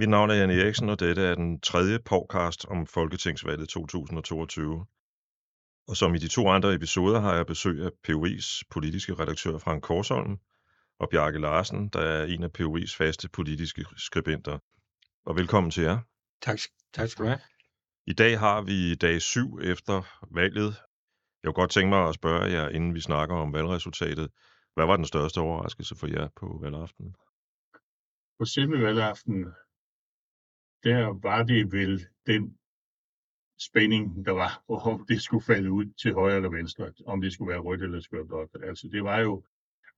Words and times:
Mit 0.00 0.08
navn 0.08 0.30
er 0.30 0.34
Jan 0.34 0.50
Eriksen, 0.50 0.88
og 0.88 1.00
dette 1.00 1.22
er 1.22 1.34
den 1.34 1.60
tredje 1.60 1.98
podcast 1.98 2.66
om 2.68 2.86
Folketingsvalget 2.86 3.68
2022. 3.68 4.86
Og 5.88 5.96
som 5.96 6.14
i 6.14 6.18
de 6.18 6.28
to 6.28 6.48
andre 6.48 6.74
episoder 6.74 7.20
har 7.20 7.34
jeg 7.34 7.46
besøg 7.46 7.84
af 7.84 7.90
POE's 8.08 8.62
politiske 8.70 9.14
redaktør 9.14 9.58
Frank 9.58 9.82
Korsholm 9.82 10.38
og 10.98 11.08
Bjarke 11.10 11.38
Larsen, 11.38 11.88
der 11.88 12.00
er 12.00 12.24
en 12.24 12.42
af 12.42 12.48
POE's 12.58 12.96
faste 12.96 13.28
politiske 13.28 13.84
skribenter. 13.96 14.58
Og 15.26 15.36
velkommen 15.36 15.70
til 15.70 15.82
jer. 15.82 15.98
Tak, 16.42 16.58
tak 16.94 17.08
skal 17.08 17.24
du 17.24 17.28
have. 17.28 17.40
I 18.06 18.12
dag 18.12 18.38
har 18.38 18.62
vi 18.62 18.94
dag 18.94 19.22
syv 19.22 19.58
efter 19.62 20.02
valget. 20.34 20.74
Jeg 21.42 21.48
kunne 21.48 21.62
godt 21.62 21.70
tænke 21.70 21.88
mig 21.88 22.08
at 22.08 22.14
spørge 22.14 22.50
jer, 22.50 22.68
inden 22.68 22.94
vi 22.94 23.00
snakker 23.00 23.36
om 23.36 23.52
valgresultatet. 23.52 24.30
Hvad 24.74 24.86
var 24.86 24.96
den 24.96 25.06
største 25.06 25.38
overraskelse 25.38 25.94
for 25.94 26.06
jer 26.06 26.28
på 26.36 26.58
valgaften? 26.62 27.14
På 28.38 28.44
selve 28.44 28.82
valgaften, 28.82 29.46
der 30.84 31.20
var 31.22 31.42
det 31.42 31.72
vel 31.72 32.06
den 32.26 32.58
spænding, 33.60 34.26
der 34.26 34.32
var, 34.32 34.64
om 34.92 35.06
det 35.08 35.22
skulle 35.22 35.44
falde 35.44 35.72
ud 35.72 35.86
til 36.02 36.14
højre 36.14 36.36
eller 36.36 36.50
venstre, 36.50 36.92
om 37.06 37.20
det 37.20 37.32
skulle 37.32 37.50
være 37.50 37.60
rødt 37.60 37.82
eller 37.82 38.00
skulle 38.00 38.18
være 38.18 38.26
blåt. 38.26 38.68
Altså 38.68 38.88
det 38.92 39.04
var 39.04 39.18
jo 39.20 39.44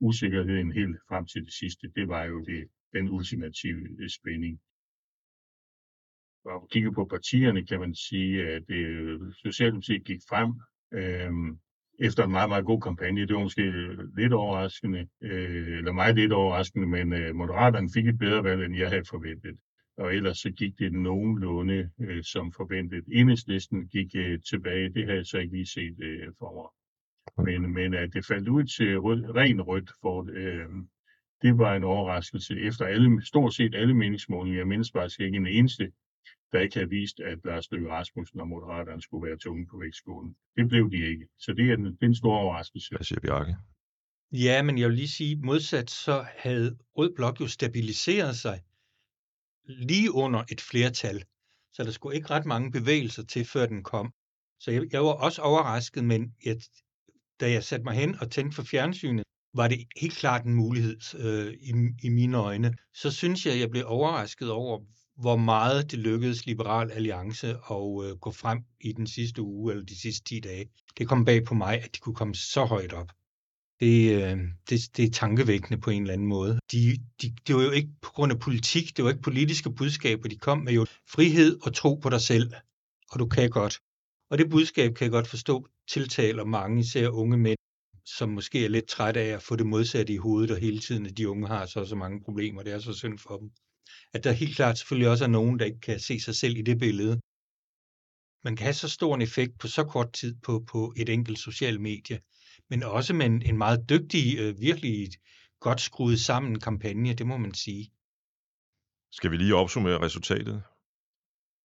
usikkerheden 0.00 0.72
helt 0.72 0.96
frem 1.08 1.26
til 1.26 1.44
det 1.44 1.52
sidste, 1.52 1.92
det 1.96 2.08
var 2.08 2.24
jo 2.24 2.44
det, 2.44 2.68
den 2.92 3.10
ultimative 3.10 3.88
øh, 4.00 4.08
spænding. 4.08 4.60
Og 6.44 6.68
kigge 6.70 6.92
på 6.92 7.04
partierne, 7.04 7.66
kan 7.66 7.80
man 7.80 7.94
sige, 7.94 8.48
at 8.48 8.70
øh, 8.70 9.20
Socialdemokratiet 9.32 10.04
gik 10.04 10.20
frem 10.28 10.50
øh, 10.92 11.32
efter 11.98 12.24
en 12.24 12.30
meget, 12.30 12.48
meget 12.48 12.64
god 12.64 12.80
kampagne. 12.80 13.26
Det 13.26 13.34
var 13.34 13.42
måske 13.42 13.62
øh, 13.62 14.16
lidt 14.16 14.32
overraskende, 14.32 15.08
øh, 15.20 15.78
eller 15.78 15.92
meget 15.92 16.14
lidt 16.14 16.32
overraskende, 16.32 16.86
men 16.86 17.12
øh, 17.12 17.34
Moderaterne 17.34 17.90
fik 17.94 18.06
et 18.06 18.18
bedre 18.18 18.44
valg, 18.44 18.64
end 18.64 18.76
jeg 18.76 18.88
havde 18.88 19.04
forventet. 19.10 19.58
Og 19.96 20.14
ellers 20.14 20.38
så 20.38 20.50
gik 20.50 20.78
det 20.78 20.92
nogenlunde 20.92 21.90
øh, 22.00 22.24
som 22.24 22.52
forventet. 22.52 23.04
Enhedslisten 23.12 23.88
gik 23.88 24.16
øh, 24.16 24.40
tilbage, 24.50 24.88
det 24.88 25.04
havde 25.04 25.16
jeg 25.16 25.26
så 25.26 25.38
ikke 25.38 25.52
lige 25.52 25.66
set 25.66 25.96
øh, 26.02 26.28
for 26.38 26.50
mig. 26.54 26.70
Men, 27.46 27.74
men 27.74 27.94
at 27.94 28.12
det 28.12 28.26
faldt 28.26 28.48
ud 28.48 28.64
til 28.64 28.98
rød, 28.98 29.36
ren 29.36 29.62
rødt, 29.62 29.90
for 30.00 30.28
øh, 30.32 30.68
det 31.42 31.58
var 31.58 31.76
en 31.76 31.84
overraskelse. 31.84 32.60
Efter 32.60 32.84
alle, 32.84 33.26
stort 33.26 33.54
set 33.54 33.74
alle 33.74 33.94
meningsmålinger, 33.94 34.60
jeg 34.60 34.68
mindes 34.68 34.90
faktisk 34.92 35.20
ikke 35.20 35.36
en 35.36 35.46
eneste, 35.46 35.92
der 36.52 36.60
ikke 36.60 36.74
havde 36.74 36.90
vist, 36.90 37.20
at 37.20 37.38
Lars 37.44 37.70
Løkke 37.70 37.90
Rasmussen 37.90 38.40
og 38.40 38.48
Moderaterne 38.48 39.02
skulle 39.02 39.28
være 39.28 39.38
tunge 39.38 39.66
på 39.70 39.78
vægtskålen. 39.78 40.36
Det 40.56 40.68
blev 40.68 40.90
de 40.90 40.96
ikke. 40.96 41.26
Så 41.38 41.52
det 41.52 41.70
er 41.70 41.74
en, 41.74 41.84
det 41.84 42.02
er 42.02 42.06
en 42.06 42.14
stor 42.14 42.36
overraskelse. 42.36 42.90
Hvad 42.90 43.04
siger 43.04 43.20
Bjarke? 43.20 43.56
Ja, 44.32 44.62
men 44.62 44.78
jeg 44.78 44.88
vil 44.88 44.96
lige 44.96 45.08
sige, 45.08 45.36
modsat 45.36 45.90
så 45.90 46.24
havde 46.38 46.78
Rød 46.96 47.14
Blok 47.16 47.40
jo 47.40 47.46
stabiliseret 47.46 48.36
sig 48.36 48.60
lige 49.64 50.12
under 50.12 50.44
et 50.52 50.60
flertal. 50.60 51.24
Så 51.72 51.84
der 51.84 51.90
skulle 51.90 52.16
ikke 52.16 52.30
ret 52.30 52.46
mange 52.46 52.70
bevægelser 52.70 53.22
til, 53.22 53.44
før 53.44 53.66
den 53.66 53.82
kom. 53.82 54.12
Så 54.60 54.70
jeg, 54.70 54.82
jeg 54.92 55.04
var 55.04 55.12
også 55.12 55.42
overrasket, 55.42 56.04
men 56.04 56.34
jeg, 56.44 56.56
da 57.40 57.50
jeg 57.50 57.64
satte 57.64 57.84
mig 57.84 57.94
hen 57.94 58.18
og 58.20 58.30
tændte 58.30 58.54
for 58.54 58.62
fjernsynet, 58.62 59.24
var 59.54 59.68
det 59.68 59.84
helt 59.96 60.14
klart 60.14 60.44
en 60.44 60.54
mulighed 60.54 60.96
øh, 61.18 61.52
i, 61.52 61.72
i 62.02 62.08
mine 62.08 62.36
øjne. 62.36 62.74
Så 62.94 63.10
synes 63.10 63.46
jeg, 63.46 63.58
jeg 63.58 63.70
blev 63.70 63.84
overrasket 63.86 64.50
over, 64.50 64.80
hvor 65.20 65.36
meget 65.36 65.90
det 65.90 65.98
lykkedes 65.98 66.46
Liberal 66.46 66.90
Alliance 66.90 67.48
at 67.48 68.04
øh, 68.04 68.18
gå 68.18 68.30
frem 68.30 68.64
i 68.80 68.92
den 68.92 69.06
sidste 69.06 69.42
uge 69.42 69.72
eller 69.72 69.84
de 69.84 70.00
sidste 70.00 70.24
10 70.24 70.40
dage. 70.40 70.70
Det 70.98 71.08
kom 71.08 71.24
bag 71.24 71.44
på 71.44 71.54
mig, 71.54 71.82
at 71.82 71.94
de 71.94 71.98
kunne 71.98 72.14
komme 72.14 72.34
så 72.34 72.64
højt 72.64 72.92
op. 72.92 73.12
Det, 73.82 73.98
øh, 74.16 74.38
det, 74.68 74.78
det 74.96 75.04
er 75.04 75.10
tankevækkende 75.10 75.80
på 75.80 75.90
en 75.90 76.02
eller 76.02 76.14
anden 76.14 76.28
måde. 76.36 76.52
De, 76.72 76.78
de, 77.22 77.26
det 77.46 77.56
var 77.56 77.62
jo 77.62 77.70
ikke 77.70 77.90
på 78.02 78.10
grund 78.16 78.32
af 78.32 78.38
politik, 78.38 78.96
det 78.96 79.04
var 79.04 79.10
ikke 79.10 79.22
politiske 79.22 79.70
budskaber, 79.80 80.28
de 80.28 80.36
kom 80.36 80.58
med 80.58 80.72
jo 80.72 80.86
frihed 81.14 81.58
og 81.62 81.74
tro 81.74 81.94
på 81.94 82.08
dig 82.10 82.20
selv, 82.20 82.52
og 83.10 83.18
du 83.18 83.26
kan 83.26 83.50
godt. 83.50 83.78
Og 84.30 84.38
det 84.38 84.50
budskab 84.50 84.94
kan 84.94 85.04
jeg 85.04 85.10
godt 85.10 85.28
forstå 85.28 85.66
tiltaler 85.88 86.44
mange, 86.44 86.80
især 86.80 87.08
unge 87.08 87.38
mænd, 87.38 87.58
som 88.04 88.28
måske 88.28 88.64
er 88.64 88.68
lidt 88.68 88.88
trætte 88.88 89.20
af 89.20 89.30
at 89.36 89.42
få 89.42 89.56
det 89.56 89.66
modsatte 89.66 90.12
i 90.12 90.16
hovedet, 90.16 90.50
og 90.50 90.58
hele 90.58 90.78
tiden, 90.78 91.06
at 91.06 91.16
de 91.16 91.28
unge 91.28 91.48
har 91.48 91.66
så 91.66 91.84
så 91.84 91.96
mange 91.96 92.20
problemer. 92.24 92.62
Det 92.62 92.72
er 92.72 92.78
så 92.78 92.92
synd 92.92 93.18
for 93.18 93.36
dem 93.36 93.50
at 94.14 94.24
der 94.24 94.32
helt 94.32 94.56
klart 94.56 94.78
selvfølgelig 94.78 95.10
også 95.10 95.24
er 95.24 95.28
nogen, 95.28 95.58
der 95.58 95.64
ikke 95.64 95.80
kan 95.80 96.00
se 96.00 96.20
sig 96.20 96.34
selv 96.34 96.56
i 96.56 96.62
det 96.62 96.78
billede. 96.78 97.20
Man 98.44 98.56
kan 98.56 98.64
have 98.64 98.74
så 98.74 98.88
stor 98.88 99.14
en 99.14 99.22
effekt 99.22 99.58
på 99.58 99.68
så 99.68 99.84
kort 99.84 100.12
tid 100.12 100.34
på, 100.42 100.64
på 100.72 100.94
et 100.96 101.08
enkelt 101.08 101.38
social 101.38 101.80
medie, 101.80 102.20
men 102.72 102.82
også 102.82 103.14
med 103.14 103.26
en, 103.26 103.42
en 103.42 103.58
meget 103.58 103.88
dygtig, 103.88 104.38
øh, 104.38 104.60
virkelig 104.60 105.08
godt 105.60 105.80
skruet 105.80 106.20
sammen 106.20 106.60
kampagne, 106.60 107.14
det 107.14 107.26
må 107.26 107.36
man 107.36 107.54
sige. 107.54 107.92
Skal 109.10 109.30
vi 109.30 109.36
lige 109.36 109.54
opsummere 109.54 110.02
resultatet? 110.02 110.62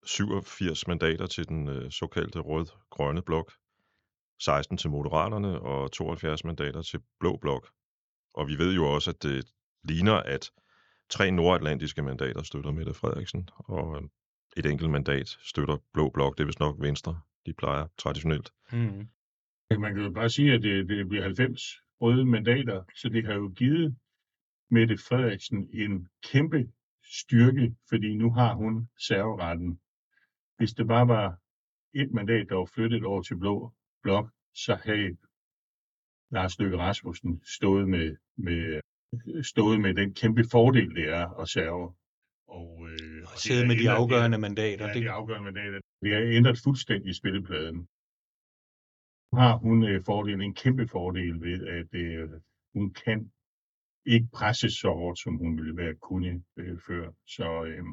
87 0.06 0.86
mandater 0.86 1.26
til 1.26 1.48
den 1.48 1.68
øh, 1.68 1.90
såkaldte 1.90 2.38
rød-grønne 2.38 3.22
blok, 3.22 3.52
16 4.38 4.76
til 4.78 4.90
Moderaterne 4.90 5.60
og 5.60 5.92
72 5.92 6.44
mandater 6.44 6.82
til 6.82 7.00
Blå 7.20 7.36
Blok. 7.36 7.70
Og 8.34 8.48
vi 8.48 8.58
ved 8.58 8.74
jo 8.74 8.94
også, 8.94 9.10
at 9.10 9.22
det 9.22 9.44
ligner, 9.84 10.14
at 10.14 10.50
tre 11.10 11.30
nordatlantiske 11.30 12.02
mandater 12.02 12.42
støtter 12.42 12.70
Mette 12.70 12.94
Frederiksen, 12.94 13.48
og 13.56 14.02
et 14.56 14.66
enkelt 14.66 14.90
mandat 14.90 15.28
støtter 15.28 15.76
Blå 15.92 16.10
Blok. 16.10 16.38
Det 16.38 16.42
er 16.42 16.46
vist 16.46 16.60
nok 16.60 16.76
Venstre, 16.78 17.20
de 17.46 17.52
plejer 17.52 17.86
traditionelt. 17.98 18.52
Mm. 18.72 19.08
Man 19.76 19.94
kan 19.94 20.02
jo 20.02 20.10
bare 20.10 20.30
sige, 20.30 20.54
at 20.54 20.62
det, 20.62 20.88
det 20.88 21.08
bliver 21.08 21.22
90 21.22 21.62
røde 22.00 22.24
mandater, 22.24 22.84
så 22.94 23.08
det 23.08 23.26
har 23.26 23.34
jo 23.34 23.48
givet 23.56 23.96
Mette 24.70 24.98
Frederiksen 24.98 25.68
en 25.72 26.08
kæmpe 26.32 26.68
styrke, 27.04 27.74
fordi 27.88 28.14
nu 28.14 28.30
har 28.32 28.54
hun 28.54 28.88
serveretten. 28.98 29.80
Hvis 30.56 30.72
det 30.72 30.86
bare 30.86 31.08
var 31.08 31.38
et 31.94 32.10
mandat, 32.12 32.48
der 32.48 32.54
var 32.54 32.64
flyttet 32.74 33.04
over 33.04 33.22
til 33.22 33.36
Blå 33.36 33.72
Blok, 34.02 34.30
så 34.54 34.74
havde 34.74 35.16
Lars 36.30 36.58
Løkke 36.58 36.78
Rasmussen 36.78 37.42
stået 37.44 37.88
med, 37.88 38.16
med 38.36 38.80
stået 39.42 39.80
med 39.80 39.94
den 39.94 40.14
kæmpe 40.14 40.44
fordel, 40.50 40.94
det 40.94 41.08
er 41.08 41.40
at 41.40 41.48
serve. 41.48 41.94
Og, 42.48 42.88
øh, 42.90 43.22
og 43.22 43.38
sidde 43.38 43.66
med 43.66 43.76
de 43.76 43.90
afgørende 43.90 44.38
mandater. 44.38 44.86
Ja, 44.86 44.94
det... 44.94 45.02
de 45.02 45.10
afgørende 45.10 45.44
mandater. 45.44 45.80
Det 46.02 46.14
har 46.14 46.22
ændret 46.22 46.58
fuldstændig 46.64 47.14
spillepladen. 47.14 47.88
Har 49.32 49.56
hun 49.56 49.84
øh, 49.84 50.04
fordelen, 50.04 50.40
en 50.42 50.54
kæmpe 50.54 50.88
fordel 50.88 51.40
ved, 51.40 51.66
at 51.66 51.94
øh, 51.94 52.30
hun 52.74 52.92
kan 52.92 53.32
ikke 54.06 54.28
presse 54.32 54.70
så 54.70 54.90
hårdt, 54.92 55.18
som 55.20 55.36
hun 55.36 55.56
ville 55.56 55.76
være 55.76 55.94
kunne 55.94 56.42
øh, 56.56 56.78
før. 56.86 57.10
Så, 57.26 57.64
øh, 57.64 57.84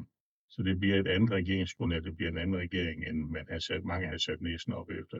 så 0.48 0.62
det 0.62 0.78
bliver 0.78 1.00
et 1.00 1.08
andet 1.08 1.30
regeringsgrundlag, 1.30 2.02
det 2.02 2.16
bliver 2.16 2.30
en 2.30 2.38
anden 2.38 2.56
regering, 2.56 3.06
end 3.08 3.30
man 3.30 3.46
har 3.50 3.58
sat, 3.58 3.84
mange 3.84 4.08
har 4.08 4.18
sat 4.18 4.40
næsen 4.40 4.72
op 4.72 4.90
efter 4.90 5.18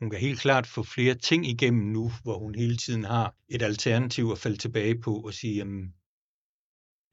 hun 0.00 0.10
kan 0.10 0.20
helt 0.20 0.40
klart 0.40 0.66
få 0.66 0.82
flere 0.82 1.14
ting 1.14 1.46
igennem 1.46 1.82
nu, 1.82 2.10
hvor 2.22 2.38
hun 2.38 2.54
hele 2.54 2.76
tiden 2.76 3.04
har 3.04 3.34
et 3.48 3.62
alternativ 3.62 4.24
at 4.32 4.38
falde 4.38 4.56
tilbage 4.56 5.00
på 5.00 5.14
og 5.20 5.34
sige, 5.34 5.54
jamen, 5.54 5.94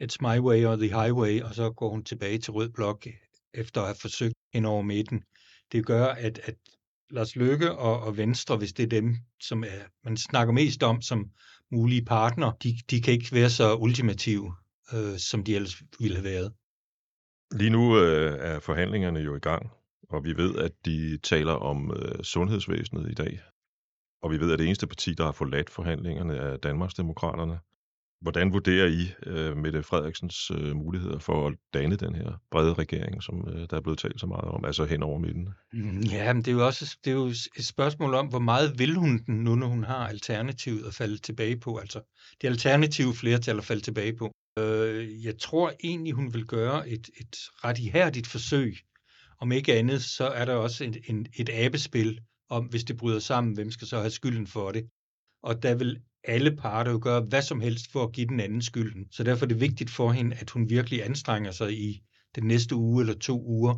it's 0.03 0.17
my 0.21 0.39
way 0.39 0.65
or 0.65 0.75
the 0.75 0.95
highway, 1.01 1.41
og 1.41 1.55
så 1.55 1.71
går 1.71 1.89
hun 1.89 2.03
tilbage 2.03 2.37
til 2.37 2.53
rød 2.53 2.69
blok 2.69 3.07
efter 3.53 3.81
at 3.81 3.87
have 3.87 4.01
forsøgt 4.01 4.33
hen 4.53 4.65
over 4.65 4.81
midten. 4.81 5.23
Det 5.71 5.85
gør, 5.85 6.05
at, 6.05 6.39
at 6.39 6.55
Lars 7.11 7.35
Løkke 7.35 7.71
og, 7.71 7.99
og 7.99 8.17
Venstre, 8.17 8.57
hvis 8.57 8.73
det 8.73 8.83
er 8.83 9.01
dem, 9.01 9.15
som 9.41 9.63
er, 9.63 9.81
man 10.03 10.17
snakker 10.17 10.53
mest 10.53 10.83
om 10.83 11.01
som 11.01 11.29
mulige 11.71 12.05
partner, 12.05 12.51
de, 12.51 12.77
de 12.89 13.01
kan 13.01 13.13
ikke 13.13 13.29
være 13.31 13.49
så 13.49 13.75
ultimative, 13.75 14.55
øh, 14.93 15.17
som 15.17 15.43
de 15.43 15.55
ellers 15.55 15.81
ville 15.99 16.15
have 16.15 16.25
været. 16.25 16.53
Lige 17.51 17.69
nu 17.69 17.97
øh, 17.97 18.37
er 18.39 18.59
forhandlingerne 18.59 19.19
jo 19.19 19.35
i 19.35 19.39
gang 19.39 19.71
og 20.11 20.23
vi 20.23 20.37
ved, 20.37 20.55
at 20.55 20.71
de 20.85 21.17
taler 21.17 21.53
om 21.53 21.93
øh, 21.95 22.23
sundhedsvæsenet 22.23 23.11
i 23.11 23.13
dag. 23.13 23.39
Og 24.21 24.31
vi 24.31 24.39
ved, 24.39 24.53
at 24.53 24.59
det 24.59 24.65
eneste 24.65 24.87
parti, 24.87 25.13
der 25.13 25.25
har 25.25 25.31
forladt 25.31 25.69
forhandlingerne, 25.69 26.35
er 26.35 26.57
Danmarksdemokraterne. 26.57 27.59
Hvordan 28.21 28.53
vurderer 28.53 28.87
I 28.87 29.13
øh, 29.25 29.57
Mette 29.57 29.83
Frederiksens 29.83 30.51
øh, 30.51 30.75
muligheder 30.75 31.19
for 31.19 31.47
at 31.47 31.53
danne 31.73 31.95
den 31.95 32.15
her 32.15 32.41
brede 32.51 32.73
regering, 32.73 33.23
som 33.23 33.47
øh, 33.47 33.67
der 33.69 33.77
er 33.77 33.81
blevet 33.81 33.99
talt 33.99 34.19
så 34.19 34.27
meget 34.27 34.45
om, 34.45 34.65
altså 34.65 34.85
hen 34.85 35.03
over 35.03 35.19
midten? 35.19 35.49
Mm, 35.73 35.99
ja, 35.99 36.33
men 36.33 36.43
det 36.43 36.51
er 36.51 36.55
jo 36.55 36.65
også 36.65 36.97
det 37.05 37.11
er 37.11 37.15
jo 37.15 37.25
et 37.57 37.65
spørgsmål 37.65 38.13
om, 38.13 38.27
hvor 38.27 38.39
meget 38.39 38.79
vil 38.79 38.95
hun 38.95 39.23
den 39.25 39.43
nu, 39.43 39.55
når 39.55 39.67
hun 39.67 39.83
har 39.83 40.07
alternativet 40.07 40.85
at 40.87 40.93
falde 40.93 41.17
tilbage 41.17 41.59
på, 41.59 41.77
altså 41.77 42.01
det 42.41 42.47
alternative 42.47 43.13
flertal 43.13 43.57
at 43.57 43.65
falde 43.65 43.81
tilbage 43.81 44.15
på. 44.15 44.31
Øh, 44.59 45.25
jeg 45.25 45.37
tror 45.37 45.73
egentlig, 45.83 46.13
hun 46.13 46.33
vil 46.33 46.45
gøre 46.45 46.89
et, 46.89 47.09
et 47.19 47.35
ret 47.63 47.77
ihærdigt 47.77 48.27
forsøg 48.27 48.77
om 49.39 49.51
ikke 49.51 49.73
andet, 49.73 50.03
så 50.03 50.27
er 50.27 50.45
der 50.45 50.53
også 50.55 50.83
en, 50.83 50.95
en, 51.07 51.27
et 51.35 51.49
abespil 51.53 52.19
om, 52.49 52.65
hvis 52.65 52.83
det 52.83 52.97
bryder 52.97 53.19
sammen, 53.19 53.53
hvem 53.53 53.71
skal 53.71 53.87
så 53.87 53.97
have 53.99 54.09
skylden 54.09 54.47
for 54.47 54.71
det. 54.71 54.89
Og 55.43 55.63
der 55.63 55.75
vil 55.75 56.01
alle 56.23 56.55
parter 56.55 56.91
jo 56.91 56.99
gøre 57.01 57.21
hvad 57.21 57.41
som 57.41 57.61
helst 57.61 57.91
for 57.91 58.03
at 58.03 58.11
give 58.11 58.27
den 58.27 58.39
anden 58.39 58.61
skylden. 58.61 59.07
Så 59.11 59.23
derfor 59.23 59.45
er 59.45 59.47
det 59.47 59.61
vigtigt 59.61 59.89
for 59.89 60.11
hende, 60.11 60.35
at 60.35 60.49
hun 60.49 60.69
virkelig 60.69 61.05
anstrenger 61.05 61.51
sig 61.51 61.73
i 61.73 62.01
den 62.35 62.43
næste 62.43 62.75
uge 62.75 63.01
eller 63.01 63.13
to 63.13 63.43
uger 63.45 63.75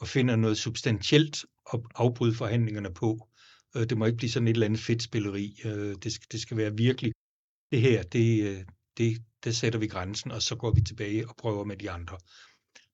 og 0.00 0.08
finder 0.08 0.36
noget 0.36 0.58
substantielt 0.58 1.44
at 1.72 1.80
afbryde 1.94 2.34
forhandlingerne 2.34 2.94
på. 2.94 3.28
Øh, 3.76 3.82
det 3.82 3.98
må 3.98 4.06
ikke 4.06 4.16
blive 4.16 4.30
sådan 4.30 4.48
et 4.48 4.52
eller 4.52 4.66
andet 4.66 4.80
fedt 4.80 5.02
spilleri. 5.02 5.60
Øh, 5.64 5.96
det 6.02 6.12
skal, 6.12 6.26
det 6.32 6.40
skal 6.40 6.56
være 6.56 6.76
virkelig, 6.76 7.12
det 7.72 7.80
her, 7.80 8.02
det, 8.02 8.42
øh, 8.42 8.64
det, 8.98 9.22
det 9.44 9.56
sætter 9.56 9.78
vi 9.78 9.86
grænsen, 9.86 10.30
og 10.32 10.42
så 10.42 10.56
går 10.56 10.70
vi 10.70 10.80
tilbage 10.80 11.28
og 11.28 11.34
prøver 11.36 11.64
med 11.64 11.76
de 11.76 11.90
andre. 11.90 12.16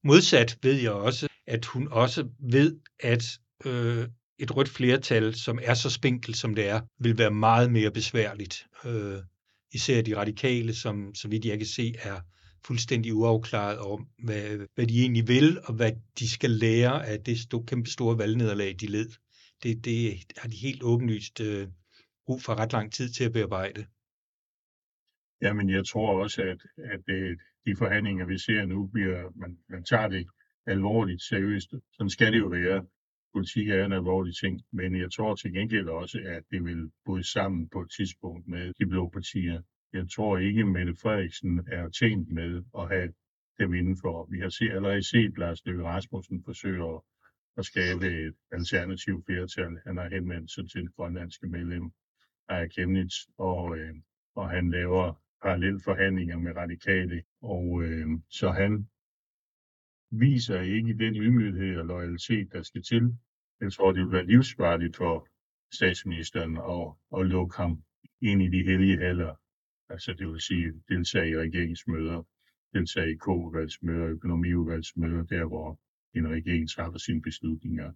Modsat 0.05 0.59
ved 0.63 0.75
jeg 0.75 0.93
også, 0.93 1.29
at 1.47 1.65
hun 1.65 1.89
også 1.89 2.29
ved, 2.51 2.81
at 3.01 3.39
øh, 3.65 4.09
et 4.39 4.57
rødt 4.57 4.69
flertal, 4.69 5.35
som 5.35 5.59
er 5.63 5.75
så 5.75 5.91
spinkelt 5.91 6.37
som 6.37 6.55
det 6.55 6.69
er, 6.69 6.81
vil 7.01 7.19
være 7.19 7.31
meget 7.31 7.73
mere 7.73 7.91
besværligt. 7.91 8.67
Øh, 8.85 9.19
især 9.75 10.03
de 10.03 10.17
radikale, 10.17 10.75
som 10.75 11.15
så 11.15 11.29
vidt 11.29 11.45
jeg 11.45 11.59
kan 11.59 11.67
se, 11.67 11.95
er 11.99 12.21
fuldstændig 12.67 13.15
uafklaret 13.15 13.79
om, 13.79 14.07
hvad, 14.25 14.67
hvad 14.75 14.87
de 14.87 15.01
egentlig 15.01 15.29
vil, 15.29 15.61
og 15.65 15.75
hvad 15.75 15.93
de 16.19 16.29
skal 16.31 16.51
lære 16.51 17.07
af 17.07 17.21
det 17.21 17.39
sto, 17.39 17.63
kæmpe 17.63 17.91
store 17.91 18.19
valgnederlag, 18.19 18.77
de 18.81 18.87
led. 18.87 19.11
Det, 19.63 19.85
det 19.85 19.99
har 20.37 20.49
de 20.49 20.57
helt 20.57 20.83
åbenlyst 20.83 21.41
øh, 21.41 21.69
brug 22.27 22.43
for 22.43 22.55
ret 22.55 22.73
lang 22.73 22.93
tid 22.93 23.09
til 23.09 23.25
at 23.25 23.33
bearbejde. 23.33 23.87
Jamen, 25.43 25.71
jeg 25.71 25.87
tror 25.87 26.23
også, 26.23 26.43
at, 26.43 26.61
at 26.93 27.05
øh, 27.09 27.37
de 27.67 27.77
forhandlinger, 27.77 28.27
vi 28.27 28.39
ser 28.39 28.67
nu, 28.67 28.87
bliver, 28.87 29.31
man, 29.37 29.59
man 29.69 29.85
tager 29.85 30.09
det 30.09 30.27
alvorligt, 30.67 31.23
seriøst. 31.23 31.71
Sådan 31.93 32.11
skal 32.11 32.33
det 32.33 32.39
jo 32.39 32.47
være. 32.47 32.85
Politik 33.35 33.69
er 33.69 33.85
en 33.85 33.93
alvorlig 33.93 34.35
ting, 34.37 34.63
men 34.73 35.01
jeg 35.01 35.13
tror 35.13 35.35
til 35.35 35.53
gengæld 35.53 35.89
også, 35.89 36.19
at 36.27 36.43
det 36.51 36.65
vil 36.65 36.91
bryde 37.07 37.33
sammen 37.33 37.69
på 37.69 37.81
et 37.81 37.91
tidspunkt 37.91 38.49
med 38.49 38.73
de 38.79 38.87
blå 38.87 39.09
partier. 39.09 39.63
Jeg 39.93 40.11
tror 40.11 40.39
ikke, 40.39 40.61
at 40.61 40.67
Mette 40.67 40.95
Frederiksen 41.03 41.61
er 41.73 41.89
tjent 41.89 42.29
med 42.33 42.63
at 42.79 42.89
have 42.89 43.13
dem 43.59 43.75
indenfor. 43.75 44.29
Vi 44.31 44.41
har 44.41 44.49
set, 44.49 44.71
allerede 44.71 45.09
set 45.09 45.39
Lars 45.39 45.65
Løkke 45.65 45.85
Rasmussen 45.85 46.45
forsøge 46.45 46.85
at, 46.95 47.01
at 47.57 47.65
skabe 47.65 48.07
et 48.27 48.35
alternativt 48.53 49.27
flertal. 49.27 49.79
Han 49.87 49.97
har 49.97 50.09
henvendt 50.09 50.51
sig 50.51 50.71
til 50.71 50.83
det 50.83 50.95
grønlandske 50.97 51.47
medlem 51.47 51.91
Aja 52.49 52.67
Kemnitz, 52.67 53.15
og, 53.39 53.79
øh, 53.79 53.95
og 54.35 54.51
han 54.51 54.71
laver 54.71 55.13
parallelle 55.43 55.81
forhandlinger 55.85 56.39
med 56.39 56.57
radikale. 56.57 57.23
Og 57.43 57.83
øh, 57.83 58.07
så 58.31 58.51
han 58.51 58.89
viser 60.21 60.61
ikke 60.61 60.99
den 60.99 61.17
ydmyghed 61.17 61.77
og 61.77 61.87
loyalitet, 61.87 62.53
der 62.53 62.63
skal 62.63 62.83
til. 62.83 63.17
Jeg 63.61 63.73
tror, 63.73 63.93
det 63.93 64.05
vil 64.05 64.13
være 64.13 64.27
livsfarligt 64.27 64.97
for 64.97 65.29
statsministeren 65.75 66.57
at, 66.57 67.21
at 67.21 67.27
lukke 67.27 67.57
ham 67.57 67.83
ind 68.23 68.43
i 68.43 68.49
de 68.49 68.63
hellige 68.65 68.99
haller. 68.99 69.35
Altså 69.89 70.15
det 70.19 70.29
vil 70.29 70.41
sige 70.41 70.73
deltage 70.89 71.31
i 71.31 71.37
regeringsmøder, 71.37 72.23
deltage 72.73 73.13
i 73.13 73.17
k-udvalgsmøder, 73.17 74.07
økonomiudvalgsmøder, 74.07 75.23
der 75.23 75.45
hvor 75.45 75.81
en 76.15 76.29
regering 76.29 76.71
træffer 76.71 76.99
sine 76.99 77.23
beslutninger. 77.23 77.93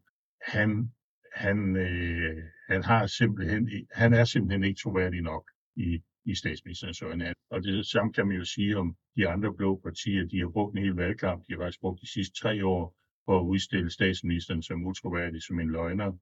Han, 0.47 0.93
han, 1.35 1.77
øh, 1.77 2.43
han, 2.69 2.83
har 2.85 3.07
simpelthen, 3.07 3.71
han 3.93 4.13
er 4.13 4.25
simpelthen 4.25 4.65
ikke 4.65 4.81
troværdig 4.81 5.23
nok 5.23 5.51
i, 5.77 6.03
i 6.29 6.35
statsministerens 6.35 7.03
øjne. 7.03 7.35
Og 7.51 7.63
det 7.63 7.87
samme 7.87 8.13
kan 8.13 8.27
man 8.27 8.37
jo 8.37 8.45
sige 8.45 8.77
om 8.77 8.97
de 9.17 9.29
andre 9.29 9.55
blå 9.55 9.81
partier. 9.85 10.25
De 10.25 10.39
har 10.39 10.49
brugt 10.49 10.77
en 10.77 10.85
hel 10.85 10.95
valgkamp. 10.95 11.47
De 11.47 11.53
har 11.53 11.61
faktisk 11.61 11.81
brugt 11.81 12.01
de 12.01 12.13
sidste 12.13 12.35
tre 12.43 12.67
år 12.67 12.97
på 13.27 13.39
at 13.41 13.45
udstille 13.45 13.91
statsministeren 13.91 14.63
som 14.63 14.87
utroværdig, 14.87 15.43
som 15.43 15.61
en 15.61 15.71
løgner, 15.71 16.13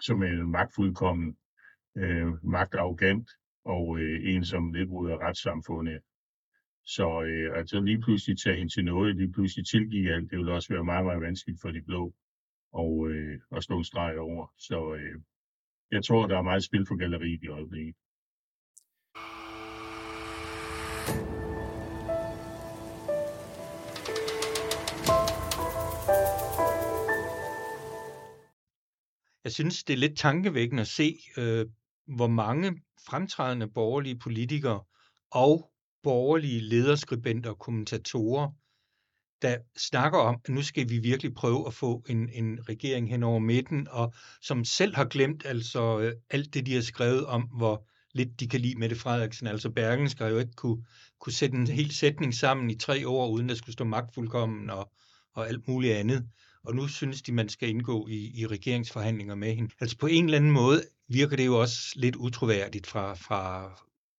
som 0.00 0.22
en 0.22 0.50
magtfuldkommen, 0.50 1.36
øh, 1.96 2.44
magtarrogant 2.44 3.30
og 3.64 3.98
øh, 3.98 4.34
en, 4.34 4.44
som 4.44 4.62
nedbryder 4.62 5.18
retssamfundet. 5.26 6.00
Så 6.84 7.22
øh, 7.22 7.58
altså 7.58 7.80
lige 7.80 8.00
pludselig 8.00 8.38
tage 8.38 8.56
hende 8.56 8.72
til 8.72 8.84
noget, 8.84 9.16
lige 9.16 9.32
pludselig 9.32 9.66
tilgive 9.66 10.14
alt, 10.14 10.30
det 10.30 10.38
vil 10.38 10.48
også 10.48 10.74
være 10.74 10.84
meget, 10.84 11.04
meget 11.04 11.20
vanskeligt 11.20 11.60
for 11.60 11.70
de 11.70 11.82
blå 11.82 12.14
og, 12.72 13.08
øh, 13.10 13.40
at 13.56 13.64
slå 13.64 13.78
en 13.78 13.84
streg 13.84 14.18
over. 14.18 14.46
Så 14.58 14.94
øh, 14.94 15.20
jeg 15.90 16.04
tror, 16.04 16.26
der 16.26 16.38
er 16.38 16.42
meget 16.42 16.64
spil 16.64 16.86
for 16.86 16.96
galleriet 16.96 17.42
i 17.42 17.48
øjeblikket. 17.48 17.94
Jeg 29.44 29.52
synes, 29.52 29.84
det 29.84 29.92
er 29.92 29.98
lidt 29.98 30.18
tankevækkende 30.18 30.80
at 30.80 30.88
se, 30.88 31.18
øh, 31.36 31.66
hvor 32.16 32.26
mange 32.26 32.82
fremtrædende 33.06 33.68
borgerlige 33.68 34.18
politikere 34.18 34.80
og 35.30 35.70
borgerlige 36.02 36.60
lederskribenter 36.60 37.50
og 37.50 37.58
kommentatorer, 37.58 38.50
der 39.42 39.56
snakker 39.76 40.18
om, 40.18 40.40
at 40.44 40.50
nu 40.50 40.62
skal 40.62 40.88
vi 40.88 40.98
virkelig 40.98 41.34
prøve 41.34 41.66
at 41.66 41.74
få 41.74 42.04
en, 42.08 42.28
en 42.28 42.68
regering 42.68 43.10
hen 43.10 43.22
over 43.22 43.38
midten, 43.38 43.88
og 43.90 44.14
som 44.42 44.64
selv 44.64 44.94
har 44.94 45.04
glemt 45.04 45.46
altså 45.46 45.98
øh, 46.00 46.12
alt 46.30 46.54
det, 46.54 46.66
de 46.66 46.74
har 46.74 46.82
skrevet 46.82 47.26
om, 47.26 47.42
hvor 47.42 47.88
lidt 48.16 48.40
de 48.40 48.48
kan 48.48 48.60
lide 48.60 48.78
Mette 48.78 48.96
Frederiksen. 48.96 49.46
Altså 49.46 49.70
Bergen 49.70 50.10
har 50.18 50.28
jo 50.28 50.38
ikke 50.38 50.52
kunne, 50.52 50.84
kunne 51.20 51.32
sætte 51.32 51.56
en 51.56 51.66
hel 51.66 51.90
sætning 51.90 52.34
sammen 52.34 52.70
i 52.70 52.74
tre 52.74 53.08
år, 53.08 53.28
uden 53.28 53.48
der 53.48 53.54
skulle 53.54 53.72
stå 53.72 53.84
magtfuldkommen 53.84 54.70
og, 54.70 54.92
og 55.34 55.48
alt 55.48 55.68
muligt 55.68 55.94
andet 55.94 56.28
og 56.66 56.74
nu 56.74 56.88
synes 56.88 57.22
de, 57.22 57.32
man 57.32 57.48
skal 57.48 57.68
indgå 57.68 58.08
i, 58.08 58.40
i 58.40 58.46
regeringsforhandlinger 58.46 59.34
med 59.34 59.54
hende. 59.54 59.74
Altså 59.80 59.98
på 59.98 60.06
en 60.06 60.24
eller 60.24 60.38
anden 60.38 60.50
måde 60.50 60.82
virker 61.08 61.36
det 61.36 61.46
jo 61.46 61.60
også 61.60 61.78
lidt 61.96 62.16
utroværdigt 62.16 62.86
fra, 62.86 63.14
fra 63.14 63.70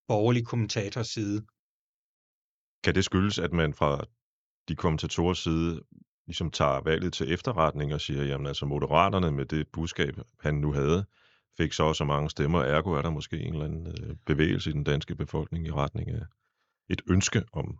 borgerlig 0.08 0.46
kommentators 0.46 1.06
side. 1.06 1.46
Kan 2.84 2.94
det 2.94 3.04
skyldes, 3.04 3.38
at 3.38 3.52
man 3.52 3.74
fra 3.74 4.04
de 4.68 4.76
kommentatorers 4.76 5.38
side 5.38 5.80
ligesom 6.26 6.50
tager 6.50 6.80
valget 6.80 7.12
til 7.12 7.32
efterretning 7.32 7.94
og 7.94 8.00
siger, 8.00 8.24
jamen 8.24 8.46
altså 8.46 8.66
moderaterne 8.66 9.32
med 9.32 9.44
det 9.44 9.68
budskab, 9.72 10.14
han 10.40 10.54
nu 10.54 10.72
havde, 10.72 11.04
fik 11.58 11.72
så 11.72 11.92
så 11.92 12.04
mange 12.04 12.30
stemmer, 12.30 12.60
ergo 12.60 12.92
er 12.92 13.02
der 13.02 13.10
måske 13.10 13.40
en 13.40 13.52
eller 13.52 13.64
anden 13.64 13.86
øh, 13.86 14.16
bevægelse 14.26 14.70
i 14.70 14.72
den 14.72 14.84
danske 14.84 15.14
befolkning 15.14 15.66
i 15.66 15.70
retning 15.70 16.10
af 16.10 16.22
et 16.90 17.02
ønske 17.10 17.42
om 17.52 17.78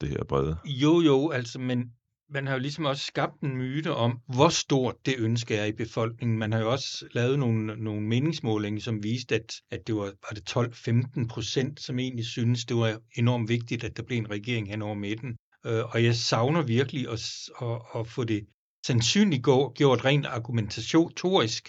det 0.00 0.08
her 0.08 0.24
brede. 0.24 0.58
Jo, 0.64 1.00
jo, 1.00 1.30
altså, 1.30 1.58
men 1.58 1.92
man 2.30 2.46
har 2.46 2.54
jo 2.54 2.60
ligesom 2.60 2.84
også 2.84 3.04
skabt 3.04 3.40
en 3.40 3.56
myte 3.56 3.94
om, 3.94 4.20
hvor 4.28 4.48
stort 4.48 4.94
det 5.06 5.14
ønske 5.18 5.56
er 5.56 5.64
i 5.64 5.72
befolkningen. 5.72 6.38
Man 6.38 6.52
har 6.52 6.60
jo 6.60 6.70
også 6.72 7.06
lavet 7.12 7.38
nogle, 7.38 7.76
nogle 7.76 8.02
meningsmålinger, 8.02 8.80
som 8.80 9.02
viste, 9.02 9.34
at, 9.34 9.54
at 9.70 9.86
det 9.86 9.94
var, 9.94 10.04
var 10.04 10.34
det 10.34 10.56
12-15 10.56 11.28
procent, 11.28 11.80
som 11.80 11.98
egentlig 11.98 12.26
synes, 12.26 12.64
det 12.64 12.76
var 12.76 13.00
enormt 13.16 13.48
vigtigt, 13.48 13.84
at 13.84 13.96
der 13.96 14.02
blev 14.02 14.18
en 14.18 14.30
regering 14.30 14.68
hen 14.68 14.82
over 14.82 14.94
midten. 14.94 15.36
Øh, 15.66 15.84
og 15.84 16.04
jeg 16.04 16.16
savner 16.16 16.62
virkelig 16.62 17.08
at, 17.08 17.20
at, 17.62 17.80
at 17.94 18.06
få 18.06 18.24
det 18.24 18.46
sandsynligt 18.86 19.42
gjort 19.74 20.04
rent 20.04 20.26
argumentatorisk. 20.26 21.68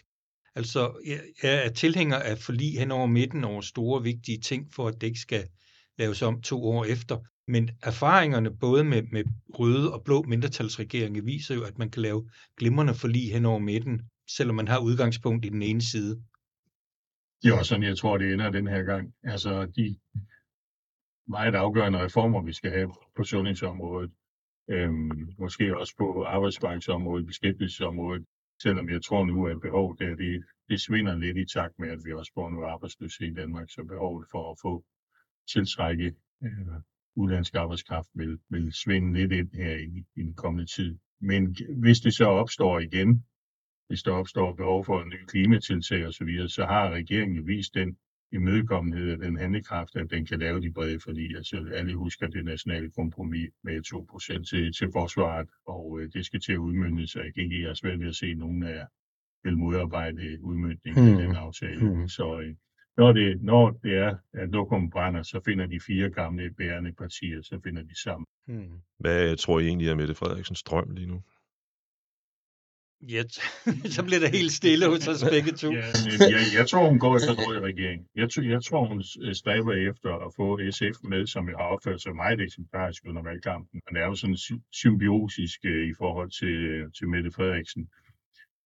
Altså, 0.57 0.81
jeg 1.44 1.65
er 1.65 1.69
tilhænger 1.69 2.19
af 2.19 2.38
forlig 2.38 2.80
hen 2.80 2.91
over 2.91 3.08
midten 3.08 3.43
over 3.43 3.62
store, 3.62 4.03
vigtige 4.03 4.38
ting, 4.38 4.74
for 4.74 4.88
at 4.88 5.01
det 5.01 5.08
ikke 5.08 5.20
skal 5.20 5.43
laves 5.98 6.22
om 6.22 6.41
to 6.41 6.63
år 6.63 6.86
efter. 6.86 7.17
Men 7.48 7.70
erfaringerne 7.84 8.58
både 8.58 8.84
med, 8.84 9.03
med 9.12 9.24
røde 9.60 9.93
og 9.93 10.03
blå 10.03 10.24
mindretalsregeringer 10.24 11.22
viser 11.22 11.55
jo, 11.55 11.63
at 11.63 11.77
man 11.77 11.89
kan 11.89 12.01
lave 12.01 12.29
glimrende 12.58 12.93
forlig 12.93 13.34
hen 13.34 13.46
over 13.46 13.60
midten, 13.60 14.01
selvom 14.38 14.55
man 14.55 14.67
har 14.67 14.79
udgangspunkt 14.79 15.46
i 15.46 15.50
den 15.50 15.62
ene 15.62 15.82
side. 15.82 16.22
Det 17.41 17.50
er 17.50 17.58
også 17.58 17.70
sådan, 17.70 17.84
jeg 17.84 17.98
tror, 17.98 18.17
det 18.17 18.34
ender 18.34 18.51
den 18.51 18.67
her 18.67 18.84
gang. 18.84 19.13
Altså 19.24 19.65
de 19.65 19.98
meget 21.27 21.55
afgørende 21.55 22.00
reformer, 22.00 22.41
vi 22.41 22.53
skal 22.53 22.72
have 22.72 22.93
på 23.15 23.24
sundhedsområdet, 23.24 24.12
øhm, 24.70 25.29
måske 25.39 25.77
også 25.77 25.93
på 25.98 26.24
arbejdsmarkedsområdet, 26.24 27.25
beskæftigelsesområdet, 27.27 28.25
selvom 28.62 28.90
jeg 28.90 29.04
tror 29.04 29.26
nu, 29.26 29.48
at 29.48 29.62
behovet 29.62 30.00
der, 30.00 30.16
det, 30.16 30.44
det 30.70 30.82
svinder 30.82 31.16
lidt 31.16 31.38
i 31.38 31.46
takt 31.46 31.80
med, 31.80 31.90
at 31.90 32.00
vi 32.06 32.14
også 32.14 32.32
får 32.34 32.50
noget 32.50 32.68
arbejdsløshed 32.68 33.28
i 33.28 33.34
Danmark, 33.34 33.70
så 33.70 33.84
behovet 33.84 34.28
for 34.32 34.52
at 34.52 34.58
få 34.62 34.86
tiltrække 35.54 36.14
øh, 36.44 36.68
udlandsk 37.16 37.56
arbejdskraft 37.56 38.10
vil, 38.14 38.40
vil 38.50 38.74
svinde 38.74 39.14
lidt 39.14 39.32
ind 39.32 39.52
her 39.54 39.76
i, 39.76 40.06
i 40.16 40.22
den 40.24 40.34
kommende 40.34 40.66
tid. 40.66 40.98
Men 41.20 41.56
hvis 41.78 42.00
det 42.00 42.14
så 42.14 42.26
opstår 42.26 42.80
igen, 42.80 43.26
hvis 43.88 44.04
der 44.04 44.12
opstår 44.12 44.54
behov 44.54 44.86
for 44.86 45.02
en 45.02 45.10
ny 45.10 45.26
klimatiltag 45.26 46.08
osv., 46.08 46.48
så 46.48 46.66
har 46.66 46.92
regeringen 46.92 47.48
vist 47.48 47.74
den 47.74 47.98
imødekommenhed 48.31 49.13
og 49.13 49.19
den 49.19 49.38
handlekraft, 49.38 49.96
at 49.96 50.10
den 50.10 50.25
kan 50.25 50.39
lave 50.39 50.62
de 50.62 50.72
brede 50.72 51.00
forlig. 51.00 51.36
Altså 51.36 51.69
alle 51.74 51.96
husker 51.96 52.27
det 52.27 52.46
nationale 52.46 52.91
kompromis 52.91 53.50
med 53.63 53.81
2% 54.39 54.43
til, 54.43 54.74
til 54.74 54.89
forsvaret, 54.93 55.48
og 55.67 56.00
øh, 56.00 56.10
det 56.13 56.25
skal 56.25 56.39
til 56.39 56.53
at 56.53 56.57
udmynde 56.57 57.07
sig. 57.07 57.24
Jeg 57.25 57.34
kan 57.34 57.43
ikke 57.43 57.63
have 57.63 57.75
svært 57.75 58.00
ved 58.00 58.07
at 58.07 58.15
se, 58.15 58.25
at 58.25 58.38
nogen 58.38 58.63
af 58.63 58.86
vil 59.43 59.57
modarbejde 59.57 60.43
udmyndningen 60.43 61.03
hmm. 61.03 61.17
af 61.17 61.27
den 61.27 61.36
aftale. 61.36 61.79
Hmm. 61.79 62.07
Så 62.07 62.39
øh, 62.39 62.55
når 62.98 63.12
det, 63.12 63.41
når 63.41 63.72
det 63.84 63.93
er, 63.98 64.15
at 64.34 64.50
lokum 64.50 64.89
brænder, 64.89 65.24
så 65.24 65.41
finder 65.46 65.65
de 65.65 65.79
fire 65.79 66.10
gamle 66.10 66.53
bærende 66.57 66.93
partier, 66.93 67.41
så 67.41 67.60
finder 67.63 67.81
de 67.81 68.01
sammen. 68.01 68.25
Hmm. 68.48 68.81
Hvad 69.00 69.36
tror 69.36 69.60
I 69.60 69.67
egentlig 69.67 69.89
er 69.89 69.96
Mette 69.96 70.15
Frederiksens 70.15 70.63
drøm 70.63 70.91
lige 70.91 71.07
nu? 71.07 71.22
Ja, 73.01 73.24
så 73.96 74.04
bliver 74.04 74.20
det 74.20 74.32
helt 74.32 74.51
stille 74.51 74.89
hos 74.89 75.08
os 75.08 75.24
begge 75.36 75.51
to. 75.51 75.72
ja, 75.72 75.86
jeg, 76.20 76.44
jeg 76.58 76.68
tror, 76.70 76.89
hun 76.89 77.00
går 77.00 77.16
efter 77.16 77.34
rød 77.34 77.60
regering. 77.60 78.08
Jeg, 78.16 78.27
jeg 78.44 78.63
tror, 78.63 78.88
hun 78.88 79.04
stræber 79.34 79.74
efter 79.89 80.12
at 80.25 80.34
få 80.36 80.60
SF 80.72 80.98
med, 81.04 81.27
som 81.27 81.48
har 81.48 81.68
opført 81.74 82.01
sig 82.01 82.16
meget 82.16 82.42
eksemplarisk 82.42 83.04
under 83.06 83.24
valgkampen. 83.24 83.82
Men 83.86 84.01
er 84.01 84.06
jo 84.06 84.16
sådan 84.16 84.38
symbiotisk 84.74 85.60
øh, 85.66 85.89
i 85.89 85.94
forhold 85.98 86.32
til, 86.39 86.58
til 86.98 87.08
Mette 87.10 87.32
Frederiksen 87.32 87.89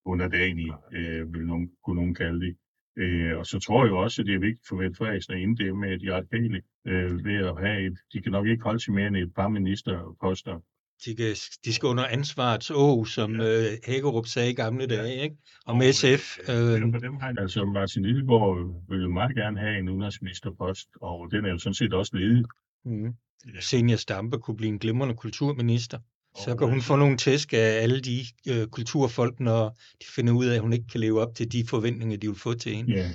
under 0.06 0.28
dagen, 0.28 0.74
øh, 0.94 1.34
vil 1.34 1.46
nogen, 1.46 1.72
kunne 1.84 1.96
nogen 1.96 2.16
kalde 2.16 2.46
det. 2.46 2.56
Øh, 2.98 3.38
og 3.38 3.46
så 3.46 3.60
tror 3.60 3.86
jeg 3.86 3.94
også, 3.94 4.22
at 4.22 4.26
det 4.26 4.36
er 4.36 4.40
vigtigt 4.40 4.68
for 4.68 4.76
Mette 4.76 4.96
Frederiksen 4.98 5.34
at 5.34 5.40
inddæmme 5.40 5.82
med 5.82 6.00
de 6.00 6.14
radikale 6.14 6.62
øh, 6.88 7.26
ved 7.26 7.36
at 7.36 7.60
have 7.60 7.86
et, 7.88 7.98
de 8.14 8.22
kan 8.22 8.32
nok 8.32 8.48
ikke 8.48 8.64
holde 8.64 8.84
til 8.84 8.94
mere 8.94 9.08
end 9.08 9.18
et 9.18 9.34
par 9.34 9.48
ministerposter, 9.48 10.60
de, 11.06 11.16
kan, 11.16 11.36
de 11.66 11.74
skal 11.74 11.88
under 11.88 12.06
ansvarets 12.06 12.72
å, 12.72 13.06
som 13.06 13.36
ja. 13.36 13.48
øh, 13.48 13.78
Hækkerup 13.86 14.28
sagde 14.28 14.50
i 14.52 14.54
gamle 14.54 14.88
dage, 14.88 15.24
ikke? 15.24 15.36
om 15.66 15.78
Og, 15.78 15.84
SF. 15.94 16.40
Øh, 16.50 16.74
Øh, 16.74 16.92
for 16.94 17.00
dem 17.00 17.16
har, 17.22 17.34
altså 17.38 17.66
Martin 17.66 18.06
Lidegaard 18.06 18.86
vil 18.90 19.02
jo 19.02 19.10
meget 19.10 19.36
gerne 19.36 19.60
have 19.60 19.78
en 19.80 19.90
udenrigsministerpost, 19.90 20.88
og 21.02 21.32
den 21.32 21.46
er 21.46 21.50
jo 21.50 21.58
sådan 21.58 21.74
set 21.74 21.94
også 21.94 22.18
ledig. 22.18 22.46
mm. 22.86 23.14
Senior 23.60 23.98
Stampe 23.98 24.38
kunne 24.40 24.58
blive 24.58 24.70
en 24.70 24.80
glimrende 24.80 25.16
kulturminister. 25.16 26.00
Så 26.38 26.56
kan 26.56 26.70
hun 26.70 26.82
få 26.82 26.96
nogle 26.96 27.18
tæsk 27.18 27.54
af 27.54 27.84
alle 27.84 28.00
de 28.00 28.20
øh, 28.50 28.68
kulturfolk, 28.68 29.40
når 29.40 29.70
de 30.02 30.06
finder 30.16 30.34
ud 30.34 30.46
af, 30.46 30.56
at 30.56 30.62
hun 30.62 30.74
ikke 30.74 30.86
kan 30.92 31.00
leve 31.00 31.22
op 31.22 31.36
til 31.36 31.52
de 31.52 31.64
forventninger, 31.70 32.18
de 32.18 32.28
vil 32.28 32.36
få 32.36 32.54
til 32.54 32.76
hende. 32.76 32.94
Ja, 32.94 33.10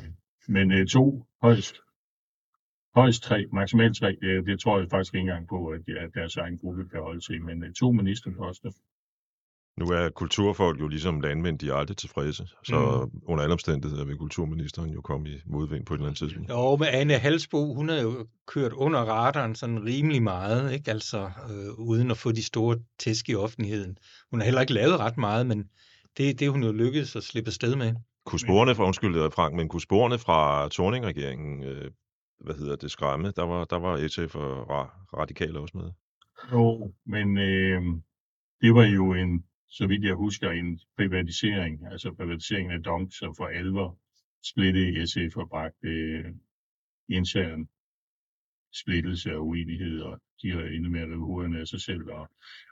men 0.48 0.72
øh, 0.72 0.86
to 0.86 1.26
højst, 1.42 1.76
højst 2.96 3.22
tre, 3.22 3.46
maksimalt 3.52 3.96
tre, 3.96 4.16
det, 4.22 4.46
det 4.46 4.60
tror 4.60 4.78
jeg 4.78 4.88
faktisk 4.90 5.14
ikke 5.14 5.20
engang 5.20 5.48
på, 5.48 5.66
at, 5.66 5.80
at 6.04 6.10
deres 6.14 6.36
egen 6.36 6.58
gruppe 6.58 6.88
kan 6.92 7.00
holde 7.00 7.20
til, 7.20 7.42
men 7.42 7.64
øh, 7.64 7.72
to 7.72 7.92
ministerposter. 7.92 8.70
Nu 9.80 9.86
er 9.86 10.08
kulturfolk 10.08 10.80
jo 10.80 10.88
ligesom 10.88 11.20
landmænd, 11.20 11.58
de 11.58 11.68
er 11.68 11.74
aldrig 11.74 11.96
tilfredse, 11.96 12.48
så 12.64 13.08
mm. 13.12 13.20
under 13.26 13.42
alle 13.42 13.52
omstændigheder 13.52 14.04
vil 14.04 14.16
kulturministeren 14.16 14.90
jo 14.90 15.00
komme 15.00 15.28
i 15.28 15.40
modvind 15.46 15.86
på 15.86 15.94
et 15.94 15.98
eller 15.98 16.08
andet 16.08 16.18
tidspunkt. 16.18 16.50
Jo, 16.50 16.76
med 16.76 16.86
Anne 16.86 17.14
Halsbo, 17.14 17.74
hun 17.74 17.88
har 17.88 17.96
jo 17.96 18.26
kørt 18.46 18.72
under 18.72 19.00
radaren 19.00 19.54
sådan 19.54 19.84
rimelig 19.84 20.22
meget, 20.22 20.72
ikke? 20.72 20.90
Altså, 20.90 21.30
øh, 21.50 21.78
uden 21.78 22.10
at 22.10 22.16
få 22.16 22.32
de 22.32 22.44
store 22.44 22.76
tæsk 22.98 23.28
i 23.28 23.34
offentligheden. 23.34 23.98
Hun 24.30 24.40
har 24.40 24.44
heller 24.44 24.60
ikke 24.60 24.72
lavet 24.72 25.00
ret 25.00 25.18
meget, 25.18 25.46
men 25.46 25.58
det, 26.16 26.40
det 26.40 26.46
er 26.46 26.50
hun 26.50 26.64
jo 26.64 26.72
lykkedes 26.72 27.16
at 27.16 27.22
slippe 27.22 27.48
afsted 27.48 27.76
med. 27.76 27.94
Kunne 28.26 28.40
sporene 28.40 28.74
fra, 28.74 28.84
undskyld 28.84 29.30
Frank, 29.30 29.54
men 29.54 29.68
kunne 29.68 29.80
sporene 29.80 30.18
fra 30.18 30.68
Torning-regeringen, 30.68 31.64
øh, 31.64 31.90
hvad 32.40 32.54
hedder 32.54 32.76
det, 32.76 32.90
skræmme? 32.90 33.30
Der 33.30 33.42
var, 33.42 33.64
der 33.64 33.76
var 33.76 34.08
SF 34.08 34.34
og 34.34 34.62
ra- 34.62 35.18
radikale 35.18 35.58
også 35.58 35.76
med. 35.78 35.90
Jo, 36.52 36.94
men 37.06 37.38
øh, 37.38 37.82
det 38.60 38.74
var 38.74 38.84
jo 38.84 39.12
en, 39.12 39.44
så 39.68 39.86
vidt 39.86 40.04
jeg 40.04 40.14
husker, 40.14 40.50
en 40.50 40.80
privatisering, 40.96 41.86
altså 41.92 42.14
privatiseringen 42.14 42.72
af 42.72 42.82
DONG, 42.82 43.12
som 43.12 43.34
for 43.36 43.46
alvor 43.46 43.98
splittede 44.44 45.06
SF 45.06 45.36
og 45.36 45.48
bragte 45.48 45.88
øh, 45.88 46.34
intern 47.08 47.68
splittelse 48.74 49.36
og 49.36 49.46
uenighed, 49.46 50.00
og 50.00 50.20
de 50.42 50.50
har 50.50 50.60
endnu 50.60 50.90
med 50.90 51.00
at 51.00 51.08
rive 51.08 51.26
hovederne 51.26 51.60
af 51.60 51.66
sig 51.66 51.80
selv, 51.80 52.10
og, 52.10 52.28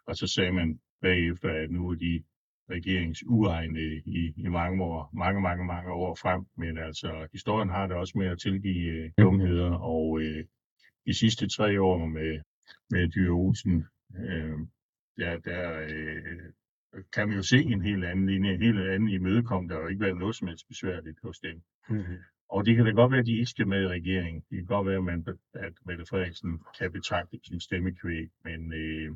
og 0.07 0.17
så 0.17 0.27
sagde 0.27 0.53
man 0.53 0.81
bagefter, 1.03 1.49
at 1.63 1.71
nu 1.71 1.91
er 1.91 1.95
de 1.95 2.25
regeringsuegnede 2.71 4.03
i, 4.07 4.33
i 4.37 4.49
mange 4.49 4.85
år, 4.85 5.11
mange, 5.15 5.41
mange, 5.41 5.65
mange 5.65 5.93
år 5.93 6.15
frem, 6.15 6.47
men 6.57 6.79
altså 6.79 7.29
historien 7.33 7.69
har 7.69 7.87
det 7.87 7.97
også 7.97 8.19
med 8.19 8.27
at 8.27 8.39
tilgive 8.39 9.05
øh, 9.05 9.11
dumheder, 9.19 9.71
og 9.71 10.21
øh, 10.21 10.45
de 11.07 11.15
sidste 11.15 11.49
tre 11.49 11.83
år 11.83 12.07
med, 12.07 12.41
med 12.91 13.09
Dyre 13.09 13.31
Olsen, 13.31 13.85
øh, 14.17 14.59
der, 15.19 15.39
der 15.39 15.87
øh, 15.89 16.53
kan 17.13 17.31
vi 17.31 17.35
jo 17.35 17.43
se 17.43 17.59
en 17.63 17.83
helt 17.83 18.05
anden 18.05 18.27
linje, 18.27 18.55
en 18.55 18.63
helt 18.63 18.81
anden 18.81 19.09
imødekom. 19.09 19.69
Der 19.69 19.75
har 19.75 19.83
jo 19.83 19.89
ikke 19.89 20.05
været 20.05 20.17
noget 20.17 20.37
som 20.37 20.49
helst 20.49 20.69
besværligt 20.69 21.19
hos 21.23 21.39
dem. 21.39 21.63
Mm-hmm. 21.89 22.17
Og 22.49 22.67
det 22.67 22.77
kan 22.77 22.85
da 22.85 22.91
godt 22.91 23.13
være, 23.13 23.21
at 23.21 23.27
de 23.27 23.39
ikke 23.39 23.47
skal 23.47 23.69
med 23.69 23.83
i 23.83 23.89
regeringen. 23.89 24.43
Det 24.51 24.59
kan 24.59 24.67
godt 24.67 24.87
være, 24.87 24.97
at, 24.97 25.05
man, 25.05 25.27
at 25.55 25.73
Mette 25.87 26.05
Frederiksen 26.11 26.61
kan 26.79 26.93
betragte 26.93 27.41
sin 27.45 27.61
stemmekvæg. 27.61 28.29
Men 28.45 28.73
øh, 28.73 29.11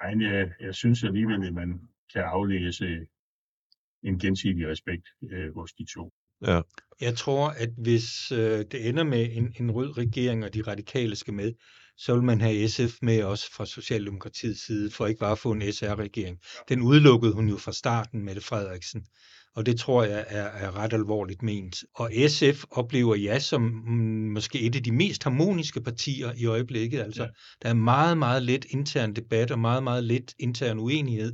ej, 0.00 0.14
jeg, 0.20 0.52
jeg 0.60 0.74
synes 0.74 1.04
alligevel, 1.04 1.46
at 1.46 1.54
man 1.54 1.80
kan 2.12 2.22
aflæse 2.22 2.86
en 4.04 4.18
gensidig 4.18 4.68
respekt 4.68 5.06
øh, 5.32 5.54
hos 5.54 5.72
de 5.72 5.84
to. 5.94 6.12
Ja, 6.46 6.60
Jeg 7.00 7.16
tror, 7.16 7.48
at 7.48 7.68
hvis 7.78 8.32
øh, 8.32 8.64
det 8.70 8.88
ender 8.88 9.04
med 9.04 9.28
en, 9.32 9.54
en 9.60 9.70
rød 9.70 9.98
regering, 9.98 10.44
og 10.44 10.54
de 10.54 10.62
radikale 10.62 11.16
skal 11.16 11.34
med, 11.34 11.52
så 11.96 12.14
vil 12.14 12.22
man 12.22 12.40
have 12.40 12.68
SF 12.68 12.94
med 13.02 13.22
også 13.22 13.52
fra 13.56 13.66
Socialdemokratiets 13.66 14.66
side, 14.66 14.90
for 14.90 15.06
ikke 15.06 15.18
bare 15.18 15.32
at 15.32 15.38
få 15.38 15.52
en 15.52 15.72
SR-regering. 15.72 16.38
Den 16.68 16.80
udelukkede 16.82 17.32
hun 17.32 17.48
jo 17.48 17.56
fra 17.56 17.72
starten, 17.72 18.24
Mette 18.24 18.40
Frederiksen. 18.40 19.06
Og 19.54 19.66
det 19.66 19.78
tror 19.78 20.04
jeg 20.04 20.24
er, 20.28 20.42
er 20.42 20.76
ret 20.76 20.92
alvorligt 20.92 21.42
ment. 21.42 21.76
Og 21.94 22.10
SF 22.28 22.64
oplever 22.70 23.14
jeg 23.14 23.42
som 23.42 23.62
mm, 23.62 24.32
måske 24.32 24.60
et 24.60 24.76
af 24.76 24.82
de 24.82 24.92
mest 24.92 25.22
harmoniske 25.24 25.80
partier 25.82 26.32
i 26.36 26.44
øjeblikket. 26.46 27.00
Altså, 27.00 27.22
Ja. 27.22 27.28
der 27.62 27.68
er 27.68 27.74
meget, 27.74 28.18
meget 28.18 28.42
lidt 28.42 28.66
intern 28.70 29.14
debat 29.14 29.50
og 29.50 29.58
meget, 29.58 29.82
meget 29.82 30.04
lidt 30.04 30.34
intern 30.38 30.78
uenighed. 30.78 31.32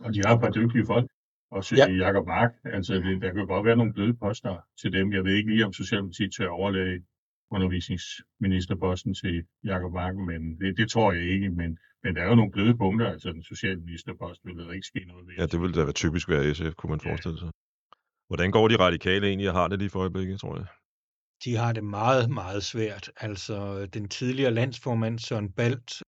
Og 0.00 0.14
de 0.14 0.20
har 0.26 0.34
et 0.34 0.40
par 0.40 0.50
dygtige 0.50 0.86
folk. 0.86 1.06
Også 1.50 1.76
Ja. 1.76 1.86
ja. 1.90 2.06
Jacob 2.06 2.26
Mark. 2.26 2.50
Altså, 2.64 2.94
det, 2.94 3.22
der 3.22 3.32
kan 3.32 3.46
godt 3.46 3.66
være 3.66 3.76
nogle 3.76 3.92
bløde 3.92 4.14
poster 4.14 4.56
til 4.80 4.92
dem. 4.92 5.12
Jeg 5.12 5.24
ved 5.24 5.34
ikke 5.34 5.50
lige, 5.50 5.64
om 5.66 5.72
Socialdemokratiet 5.72 6.32
tør 6.36 6.48
overlade 6.48 7.02
undervisningsministerposten 7.50 9.14
til 9.14 9.44
Jacob 9.64 9.92
Mark, 9.92 10.14
men 10.16 10.60
det, 10.60 10.76
det 10.76 10.90
tror 10.90 11.12
jeg 11.12 11.22
ikke. 11.22 11.48
Men, 11.50 11.78
men 12.02 12.16
der 12.16 12.22
er 12.22 12.28
jo 12.28 12.34
nogle 12.34 12.52
bløde 12.52 12.76
punkter. 12.76 13.06
Altså, 13.10 13.32
den 13.32 13.42
socialministerpost 13.42 14.40
vil 14.44 14.56
der 14.58 14.72
ikke 14.72 14.86
ske 14.86 15.04
noget 15.06 15.26
ved. 15.26 15.34
ja 15.38 15.46
det 15.46 15.60
ville 15.60 15.74
da 15.74 15.82
være 15.84 15.92
typisk 15.92 16.28
være 16.28 16.54
SF, 16.54 16.74
kunne 16.74 16.90
man 16.90 17.00
Ja. 17.04 17.10
forestille 17.10 17.38
sig. 17.38 17.50
Hvordan 18.26 18.50
går 18.50 18.68
de 18.68 18.76
radikale 18.76 19.26
egentlig 19.26 19.48
og 19.48 19.54
har 19.54 19.68
det 19.68 19.78
lige 19.78 19.90
for 19.90 20.00
øjeblikket, 20.00 20.40
tror 20.40 20.56
jeg? 20.56 20.66
De 21.44 21.56
har 21.56 21.72
det 21.72 21.84
meget, 21.84 22.30
meget 22.30 22.62
svært. 22.62 23.10
Altså, 23.16 23.86
den 23.86 24.08
tidligere 24.08 24.50
landsformand 24.50 25.18
Søren 25.18 25.52
Balt 25.52 26.02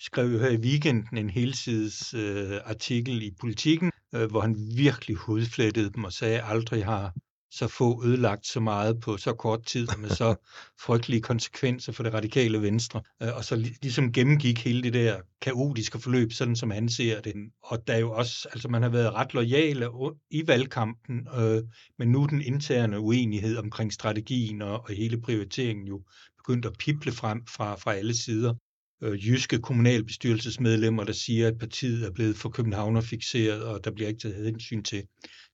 skrev 0.00 0.26
jo 0.26 0.38
her 0.38 0.50
i 0.50 0.56
weekenden 0.56 1.18
en 1.18 1.30
helsides 1.30 2.14
øh, 2.14 2.60
artikel 2.64 3.22
i 3.22 3.30
Politiken, 3.40 3.90
øh, 4.14 4.30
hvor 4.30 4.40
han 4.40 4.56
virkelig 4.76 5.16
hudflettede 5.16 5.92
dem 5.92 6.04
og 6.04 6.12
sagde, 6.12 6.38
at 6.38 6.50
aldrig 6.50 6.84
har 6.84 7.12
så 7.54 7.68
få 7.68 8.04
ødelagt 8.04 8.46
så 8.46 8.60
meget 8.60 9.00
på 9.00 9.16
så 9.16 9.32
kort 9.32 9.66
tid 9.66 9.88
med 9.98 10.08
så 10.08 10.34
frygtelige 10.84 11.22
konsekvenser 11.22 11.92
for 11.92 12.02
det 12.02 12.14
radikale 12.14 12.62
venstre. 12.62 13.02
Øh, 13.22 13.36
og 13.36 13.44
så 13.44 13.56
lig- 13.56 13.76
ligesom 13.82 14.12
gennemgik 14.12 14.64
hele 14.64 14.82
det 14.82 14.92
der 14.92 15.20
kaotiske 15.40 15.98
forløb, 15.98 16.32
sådan 16.32 16.56
som 16.56 16.70
han 16.70 16.88
ser 16.88 17.20
det. 17.20 17.34
Og 17.62 17.86
der 17.86 17.94
er 17.94 17.98
jo 17.98 18.12
også, 18.12 18.48
altså 18.52 18.68
man 18.68 18.82
har 18.82 18.88
været 18.88 19.14
ret 19.14 19.34
lojale 19.34 19.88
i 20.30 20.46
valgkampen, 20.46 21.28
øh, 21.38 21.62
men 21.98 22.08
nu 22.08 22.26
den 22.26 22.42
interne 22.42 23.00
uenighed 23.00 23.56
omkring 23.56 23.92
strategien 23.92 24.62
og, 24.62 24.80
og 24.80 24.94
hele 24.94 25.20
prioriteringen 25.20 25.86
jo 25.86 26.02
begyndt 26.38 26.66
at 26.66 26.78
pible 26.78 27.12
frem 27.12 27.46
fra, 27.46 27.74
fra 27.74 27.94
alle 27.94 28.16
sider 28.16 28.54
øh, 29.02 29.28
jyske 29.28 29.58
kommunalbestyrelsesmedlemmer, 29.58 31.04
der 31.04 31.12
siger, 31.12 31.48
at 31.48 31.58
partiet 31.58 32.06
er 32.06 32.10
blevet 32.10 32.36
for 32.36 32.48
københavnerfixeret, 32.48 33.64
og 33.64 33.84
der 33.84 33.90
bliver 33.90 34.08
ikke 34.08 34.20
taget 34.20 34.44
hensyn 34.44 34.82
til, 34.82 35.02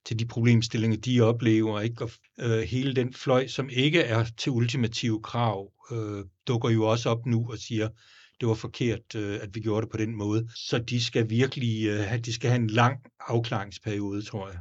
til 0.05 0.19
de 0.19 0.25
problemstillinger, 0.25 0.97
de 0.97 1.21
oplever. 1.21 1.79
Ikke? 1.79 2.03
Og 2.03 2.11
øh, 2.39 2.59
hele 2.59 2.95
den 2.95 3.13
fløj, 3.13 3.47
som 3.47 3.69
ikke 3.69 4.01
er 4.01 4.25
til 4.37 4.51
ultimative 4.51 5.21
krav, 5.21 5.71
øh, 5.91 6.25
dukker 6.47 6.69
jo 6.69 6.83
også 6.83 7.09
op 7.09 7.25
nu 7.25 7.51
og 7.51 7.57
siger, 7.57 7.89
det 8.39 8.47
var 8.47 8.53
forkert, 8.53 9.15
øh, 9.15 9.39
at 9.41 9.49
vi 9.53 9.59
gjorde 9.59 9.81
det 9.81 9.91
på 9.91 9.97
den 9.97 10.15
måde. 10.15 10.49
Så 10.55 10.77
de 10.77 11.03
skal 11.03 11.29
virkelig 11.29 11.87
øh, 11.87 12.25
de 12.25 12.33
skal 12.33 12.49
have 12.49 12.61
en 12.61 12.69
lang 12.69 12.99
afklaringsperiode, 13.19 14.21
tror 14.21 14.49
jeg. 14.49 14.59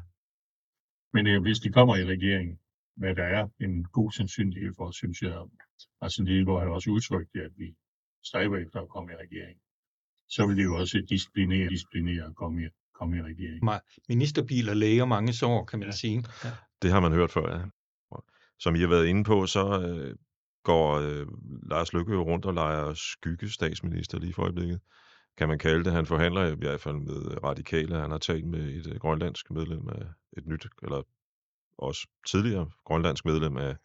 Men 1.13 1.27
øh, 1.27 1.43
hvis 1.43 1.59
de 1.59 1.73
kommer 1.73 1.97
i 1.97 2.05
regeringen, 2.05 2.59
hvad 2.97 3.15
der 3.15 3.25
er 3.25 3.49
en 3.61 3.85
god 3.85 4.13
sandsynlighed 4.13 4.73
for, 4.77 4.91
synes 4.91 5.23
jeg, 5.23 5.35
altså 6.01 6.23
det 6.23 6.47
har 6.47 6.55
også 6.55 6.91
udtrykt 6.91 7.31
det, 7.35 7.41
at 7.41 7.53
vi 7.57 7.75
stræber 8.25 8.57
efter 8.59 8.81
at 8.81 8.89
komme 8.89 9.13
i 9.13 9.17
regering, 9.17 9.59
så 10.29 10.47
vil 10.47 10.57
det 10.57 10.65
jo 10.65 10.75
også 10.77 11.03
disciplinere, 11.09 11.69
disciplinere 11.69 12.27
at 12.27 12.35
komme 12.37 12.65
i, 12.65 12.69
komme 12.95 13.17
i 13.17 13.23
regering. 13.23 13.81
Ministerbiler 14.09 14.75
læger 14.75 15.05
mange 15.05 15.33
sår, 15.33 15.65
kan 15.65 15.79
man 15.79 15.89
Ja. 15.89 15.93
sige. 15.93 16.25
Ja. 16.45 16.51
Det 16.83 16.91
har 16.91 17.01
man 17.01 17.13
hørt 17.13 17.31
før, 17.31 17.57
ja. 17.59 17.65
Som 18.59 18.75
I 18.75 18.81
har 18.81 18.89
været 18.89 19.07
inde 19.07 19.25
på, 19.25 19.47
så 19.47 19.81
øh, 19.83 20.17
går 20.65 20.93
øh, 20.95 21.27
Lars 21.71 21.93
Løkke 21.93 22.13
jo 22.13 22.23
rundt 22.23 22.45
og 22.45 22.55
leger 22.55 22.95
skyggestatsminister 22.95 24.19
lige 24.19 24.33
for 24.35 24.43
øjeblikket. 24.43 24.81
Kan 25.37 25.49
man 25.49 25.59
kalde 25.59 25.85
det. 25.85 25.93
Han 25.93 26.07
forhandler 26.07 26.47
i 26.47 26.55
hvert 26.55 26.81
fald 26.81 26.97
med 26.97 27.45
radikale. 27.45 27.97
Han 27.97 28.11
har 28.11 28.19
talt 28.19 28.47
med 28.47 28.61
et 28.61 28.87
øh, 28.87 28.97
grønlandsk 28.97 29.51
medlem 29.51 29.89
af 29.89 30.03
et 30.37 30.47
nyt, 30.47 30.67
eller 30.83 31.03
også 31.79 32.09
tidligere 32.27 32.71
grønlandsk 32.85 33.25
medlem 33.25 33.57
af, 33.57 33.77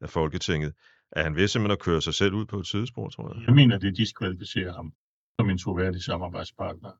af 0.00 0.10
Folketinget 0.10 0.74
at 1.12 1.24
han 1.24 1.36
ved 1.36 1.48
simpelthen 1.48 1.78
at 1.78 1.84
køre 1.86 2.02
sig 2.02 2.14
selv 2.14 2.34
ud 2.34 2.46
på 2.46 2.58
et 2.58 2.66
sidespor, 2.66 3.08
tror 3.08 3.34
jeg? 3.34 3.46
Jeg 3.46 3.54
mener, 3.54 3.78
det 3.78 3.96
diskvalificerer 3.96 4.72
ham 4.72 4.92
som 5.38 5.50
en 5.50 5.58
troværdig 5.58 6.02
samarbejdspartner. 6.02 6.90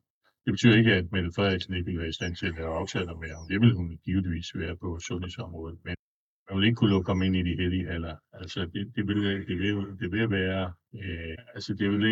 Det 0.45 0.52
betyder 0.52 0.76
ikke, 0.76 0.95
at 0.95 1.12
Mette 1.12 1.31
Frederiksen 1.37 1.75
ikke 1.75 1.90
vil 1.90 1.99
være 1.99 2.09
i 2.09 2.12
stand 2.12 2.37
til 2.37 2.47
at 2.47 2.54
lave 2.54 2.75
aftaler 2.81 3.14
med 3.23 3.28
ham. 3.37 3.49
Det 3.49 3.61
vil 3.61 3.75
hun 3.75 3.99
givetvis 4.04 4.49
være 4.54 4.76
på 4.76 4.99
sundhedsområdet, 5.09 5.78
men 5.85 5.95
man 6.50 6.59
vil 6.59 6.66
ikke 6.66 6.76
kunne 6.76 6.90
lukke 6.90 7.11
ham 7.11 7.23
ind 7.23 7.37
i 7.37 7.42
de 7.42 7.57
hellige 7.62 7.88
alder. 7.88 8.16
Altså, 8.33 8.61
det, 8.61 8.92
det, 8.97 9.09
vil, 9.09 9.47
det, 9.49 9.59
vil, 9.59 9.76
det 10.00 10.12
vil 10.12 10.31
være, 10.31 10.73
øh, 10.95 11.37
altså, 11.54 11.75
det 11.75 11.90
vil, 11.90 12.02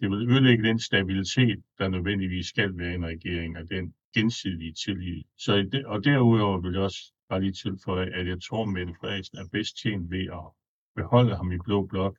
det 0.00 0.10
vil 0.10 0.28
ødelægge 0.30 0.68
den 0.68 0.78
stabilitet, 0.78 1.62
der 1.78 1.88
nødvendigvis 1.88 2.46
skal 2.46 2.78
være 2.78 2.92
i 2.92 2.94
en 2.94 3.06
regering, 3.06 3.58
og 3.58 3.70
den 3.70 3.94
gensidige 4.14 4.74
tillid. 4.84 5.22
Så 5.38 5.82
og 5.86 6.04
derudover 6.04 6.60
vil 6.60 6.72
jeg 6.72 6.82
også 6.82 7.12
bare 7.28 7.40
lige 7.40 7.52
tilføje, 7.52 8.06
at 8.06 8.26
jeg 8.26 8.38
tror, 8.42 8.62
at 8.62 8.72
Mette 8.72 8.94
Frederiksen 9.00 9.38
er 9.38 9.48
bedst 9.52 9.76
tjent 9.82 10.10
ved 10.10 10.26
at 10.38 10.46
beholde 10.96 11.36
ham 11.36 11.52
i 11.52 11.58
blå 11.64 11.86
blok, 11.86 12.16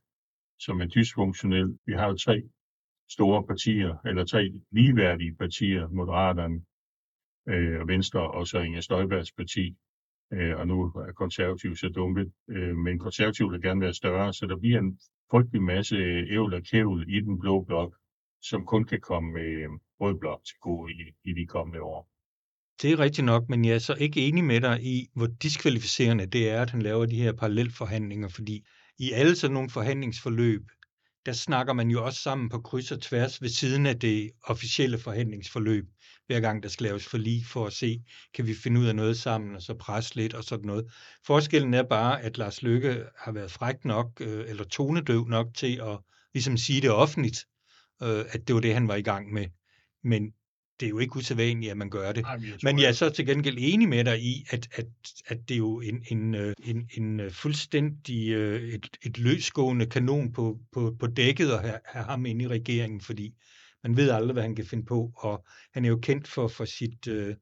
som 0.60 0.82
er 0.82 0.86
dysfunktionel. 0.86 1.77
Vi 1.86 1.94
har 1.94 2.08
jo 2.08 2.18
tre 2.18 2.44
store 3.10 3.44
partier, 3.48 3.98
eller 4.06 4.25
tre 4.25 4.53
ligeværdige 4.72 5.36
partier, 5.36 5.88
Moderaterne, 5.88 6.62
øh, 7.48 7.88
Venstre 7.88 8.32
og 8.32 8.48
så 8.48 8.60
Inger 8.60 8.82
Støjbergs 8.82 9.32
parti, 9.32 9.75
øh, 10.34 10.58
og 10.60 10.68
nu 10.68 10.84
er 10.84 11.12
konservativ 11.12 11.75
så 11.75 11.89
dumpet, 11.89 12.32
øh, 12.50 12.75
men 12.75 13.00
konservativ 13.00 13.51
vil 13.51 13.62
gerne 13.62 13.82
være 13.82 13.94
større, 13.94 14.34
så 14.34 14.46
der 14.48 14.58
bliver 14.58 14.80
en 14.80 15.00
frygtelig 15.32 15.63
masse 15.63 15.96
øh, 15.96 16.34
ævl 16.34 16.53
og 16.53 16.63
kævl 16.63 17.06
i 17.08 17.20
den 17.20 17.39
blå 17.39 17.63
blok, 17.63 17.96
som 18.42 18.65
kun 18.65 18.84
kan 18.84 19.01
komme 19.01 19.39
øh, 19.39 19.70
rød 20.00 20.20
blok 20.20 20.42
til 20.46 20.58
gode 20.62 20.94
i, 20.94 21.30
i 21.30 21.34
de 21.34 21.48
kommende 21.48 21.82
år. 21.82 22.12
Det 22.84 22.92
er 22.92 23.00
rigtigt 23.00 23.25
nok, 23.25 23.50
men 23.50 23.66
jeg 23.66 23.75
er 23.75 23.80
så 23.80 23.94
ikke 23.94 24.28
enig 24.28 24.44
med 24.44 24.62
dig 24.62 24.84
i, 24.84 25.10
hvor 25.16 25.28
diskvalificerende 25.28 26.25
det 26.25 26.50
er, 26.50 26.62
at 26.62 26.70
han 26.70 26.82
laver 26.82 27.06
de 27.06 27.16
her 27.16 27.32
parallelforhandlinger, 27.34 28.28
fordi 28.28 28.66
i 29.00 29.12
alle 29.12 29.36
sådan 29.36 29.54
nogle 29.54 29.70
forhandlingsforløb, 29.70 30.62
der 31.25 31.34
snakker 31.34 31.74
man 31.74 31.90
jo 31.90 32.06
også 32.06 32.22
sammen 32.22 32.50
på 32.50 32.62
kryds 32.62 32.92
og 32.92 33.02
tværs 33.02 33.42
ved 33.42 33.50
siden 33.50 33.86
af 33.86 34.00
det 34.00 34.32
officielle 34.44 35.00
forhandlingsforløb, 35.00 35.86
hver 36.28 36.40
gang 36.40 36.63
der 36.63 36.70
skal 36.70 36.84
laves 36.84 37.08
forlig 37.08 37.46
for 37.46 37.68
at 37.68 37.74
se, 37.74 38.00
kan 38.34 38.48
vi 38.48 38.54
finde 38.54 38.82
ud 38.82 38.86
af 38.86 38.96
noget 38.96 39.18
sammen, 39.18 39.56
og 39.56 39.62
så 39.62 39.74
presse 39.74 40.16
lidt 40.16 40.34
og 40.34 40.44
sådan 40.44 40.66
noget. 40.66 40.86
Forskellen 41.25 41.74
er 41.74 41.84
bare, 41.84 42.22
at 42.22 42.38
Lars 42.38 42.62
Løkke 42.62 43.04
har 43.18 43.32
været 43.32 43.52
fræk 43.52 43.86
nok, 43.86 44.22
øh, 44.22 44.50
eller 44.50 44.63
tonedøv 44.63 45.28
nok 45.28 45.48
til 45.56 45.82
at 45.84 46.00
ligesom 46.34 46.58
sige 46.58 46.82
det 46.82 46.92
offentligt, 46.92 47.46
øh, 48.04 48.25
at 48.30 48.48
det 48.48 48.56
var 48.56 48.62
det, 48.62 48.74
han 48.74 48.88
var 48.88 48.96
i 48.96 49.02
gang 49.02 49.34
med. 49.34 49.46
Men 50.04 50.34
det 50.84 50.88
er 50.88 50.90
jo 50.90 51.00
ikke 51.00 51.16
usædvanligt, 51.16 51.72
at 51.72 51.78
man 51.78 51.90
gør 51.90 52.12
det. 52.12 52.25
Ej, 52.25 52.38
men, 52.38 52.48
jeg 52.48 52.58
men 52.63 52.80
jeg 52.80 52.88
er 52.88 52.92
så 52.92 53.10
til 53.10 53.25
gengæld 53.25 53.58
enig 53.60 53.90
med 53.90 54.04
dig 54.04 54.24
i, 54.24 54.46
at, 54.50 54.68
at, 54.75 54.86
at 55.28 55.50
det 55.50 55.54
er 55.56 55.58
jo 55.58 55.82
en, 55.82 56.06
en, 56.12 56.36
øh, 56.36 56.54
en, 56.63 56.90
en 56.98 57.20
øh, 57.20 57.32
fuldstændig 57.32 58.30
øh, 58.30 58.74
et, 58.74 58.88
et 59.02 59.18
løsgående 59.18 59.86
kanon 59.86 60.32
på, 60.32 60.60
på, 60.74 60.96
på 61.00 61.08
dækket 61.08 61.52
at 61.52 61.62
have, 61.62 61.80
have 61.86 62.06
ham 62.06 62.25
inde 62.25 62.46
i 62.46 62.48
regeringen, 62.48 63.02
fordi 63.02 63.34
man 63.84 63.98
ved 63.98 64.10
aldrig, 64.10 64.34
hvad 64.34 64.44
han 64.44 64.56
kan 64.56 64.66
finde 64.66 64.86
på, 64.86 65.12
og 65.18 65.46
han 65.74 65.86
er 65.86 65.90
jo 65.90 65.98
kendt 65.98 66.28
for, 66.28 66.48
for 66.48 66.66
sit, 66.66 67.08
uh, 67.08 67.34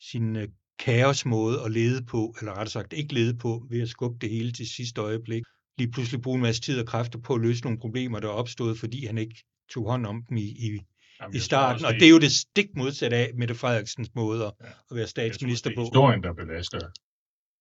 sin 0.00 0.36
uh, 0.36 0.42
kaosmåde 0.78 1.60
at 1.64 1.72
lede 1.72 2.04
på, 2.04 2.34
eller 2.40 2.52
rettere 2.52 2.70
sagt 2.70 2.92
ikke 2.92 3.14
lede 3.14 3.38
på, 3.38 3.66
ved 3.70 3.82
at 3.82 3.88
skubbe 3.88 4.18
det 4.20 4.30
hele 4.30 4.52
til 4.52 4.68
sidste 4.68 5.00
øjeblik. 5.00 5.42
Lige 5.78 5.90
pludselig 5.90 6.22
bruge 6.22 6.36
en 6.36 6.42
masse 6.42 6.62
tid 6.62 6.80
og 6.80 6.86
kræfter 6.86 7.18
på 7.18 7.34
at 7.34 7.40
løse 7.40 7.64
nogle 7.64 7.78
problemer, 7.78 8.20
der 8.20 8.28
er 8.28 8.32
opstået, 8.32 8.78
fordi 8.78 9.06
han 9.06 9.18
ikke 9.18 9.44
tog 9.70 9.90
hånd 9.90 10.06
om 10.06 10.24
dem 10.28 10.36
i, 10.36 10.42
i, 10.42 10.80
Jamen, 11.22 11.36
i 11.36 11.38
starten, 11.38 11.84
og 11.84 11.92
det 11.94 12.06
er 12.10 12.14
jo 12.16 12.20
det 12.26 12.32
stik 12.32 12.68
modsatte 12.76 13.16
af 13.16 13.30
Mette 13.34 13.54
Frederiksens 13.54 14.10
måde 14.14 14.40
at, 14.46 14.52
ja. 14.60 14.66
at 14.90 14.96
være 14.98 15.06
statsminister 15.06 15.70
på. 15.70 15.80
Det 15.80 15.86
er 15.86 15.90
historien, 15.90 16.22
der 16.22 16.32
belaster 16.32 16.80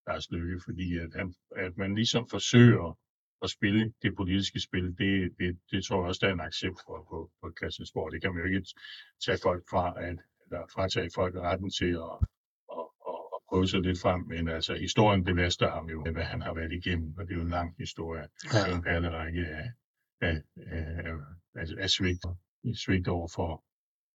Lars 0.08 0.32
Løkke, 0.32 0.62
fordi 0.66 0.98
at, 0.98 1.12
han, 1.16 1.34
at 1.56 1.78
man 1.78 1.96
ligesom 1.96 2.24
forsøger 2.30 2.98
at 3.44 3.50
spille 3.50 3.94
det 4.02 4.12
politiske 4.16 4.60
spil, 4.60 4.86
det, 5.02 5.12
det, 5.40 5.60
det 5.72 5.86
tror 5.86 5.98
jeg 6.02 6.08
også, 6.08 6.20
der 6.22 6.28
er 6.30 6.34
en 6.34 6.48
accept 6.50 6.80
for 6.86 6.98
på, 7.10 7.32
på 7.42 7.48
Christiansborg. 7.58 8.12
Det 8.12 8.22
kan 8.22 8.34
man 8.34 8.40
jo 8.44 8.48
ikke 8.50 8.68
tage 9.26 9.40
folk 9.48 9.64
fra, 9.72 9.86
at, 10.08 10.18
eller 10.46 10.62
fratage 10.76 11.10
folk 11.16 11.36
retten 11.36 11.70
til 11.80 11.92
at, 12.08 12.16
at, 12.78 12.86
at, 13.12 13.22
at 13.36 13.40
prøve 13.50 13.68
sig 13.68 13.82
lidt 13.88 14.00
frem, 14.06 14.22
men 14.34 14.48
altså 14.58 14.74
historien 14.76 15.24
belaster 15.24 15.70
ham 15.72 15.86
jo, 15.90 15.98
hvad 16.16 16.28
han 16.34 16.42
har 16.42 16.54
været 16.54 16.74
igennem, 16.80 17.10
og 17.18 17.24
det 17.26 17.32
er 17.34 17.38
jo 17.38 17.42
en 17.50 17.56
lang 17.60 17.76
historie. 17.84 18.26
Ja. 18.54 18.60
Det 18.60 18.72
er 18.72 18.76
en 18.76 18.84
perlerække 18.90 19.44
af, 19.60 19.68
af, 20.22 20.36
af, 20.56 21.14
af, 21.56 21.66
af 21.78 21.90
svigt 21.90 22.26
svigt 22.76 23.08
over 23.08 23.28
for 23.36 23.64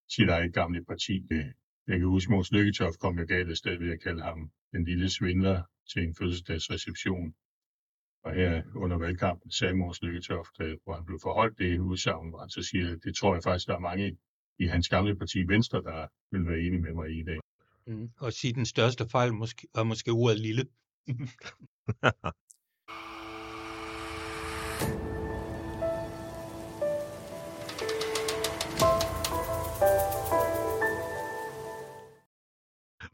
sit 0.08 0.28
eget 0.28 0.54
gamle 0.54 0.84
parti. 0.84 1.26
Jeg 1.86 1.98
kan 1.98 2.08
huske, 2.08 2.32
Måns 2.32 2.52
Lykketoft 2.52 2.98
kom 2.98 3.18
jo 3.18 3.26
galt 3.28 3.50
afsted 3.50 3.78
ved 3.78 3.92
at 3.92 4.02
kalde 4.02 4.22
ham 4.22 4.50
den 4.72 4.84
lille 4.84 5.10
svindler 5.10 5.62
til 5.92 6.02
en 6.02 6.14
fødselsdagsreception. 6.14 7.34
Og 8.24 8.34
her 8.34 8.62
under 8.74 8.96
valgkampen 8.98 9.50
sagde 9.50 9.74
Måns 9.74 10.02
Lykketoft, 10.02 10.60
øh, 10.60 10.76
hvor 10.84 10.94
han 10.94 11.04
blev 11.04 11.18
forholdt 11.22 11.58
det 11.58 11.78
udsagn, 11.78 12.28
hvor 12.28 12.40
han 12.40 12.50
så 12.50 12.62
siger, 12.62 12.92
at 12.92 12.98
det 13.04 13.16
tror 13.16 13.34
jeg 13.34 13.42
faktisk, 13.42 13.66
der 13.66 13.74
er 13.74 13.78
mange 13.78 14.16
i 14.58 14.66
hans 14.66 14.88
gamle 14.88 15.16
parti 15.16 15.38
Venstre, 15.48 15.82
der 15.82 16.06
vil 16.30 16.46
være 16.46 16.60
enige 16.60 16.82
med 16.82 16.94
mig 16.94 17.18
i 17.18 17.22
dag. 17.22 17.38
Mm. 17.86 18.10
Og 18.16 18.32
sige, 18.32 18.52
den 18.52 18.66
største 18.66 19.08
fejl 19.08 19.34
måske, 19.34 19.68
var 19.74 19.84
måske 19.84 20.10
ordet 20.10 20.40
lille. 20.40 20.64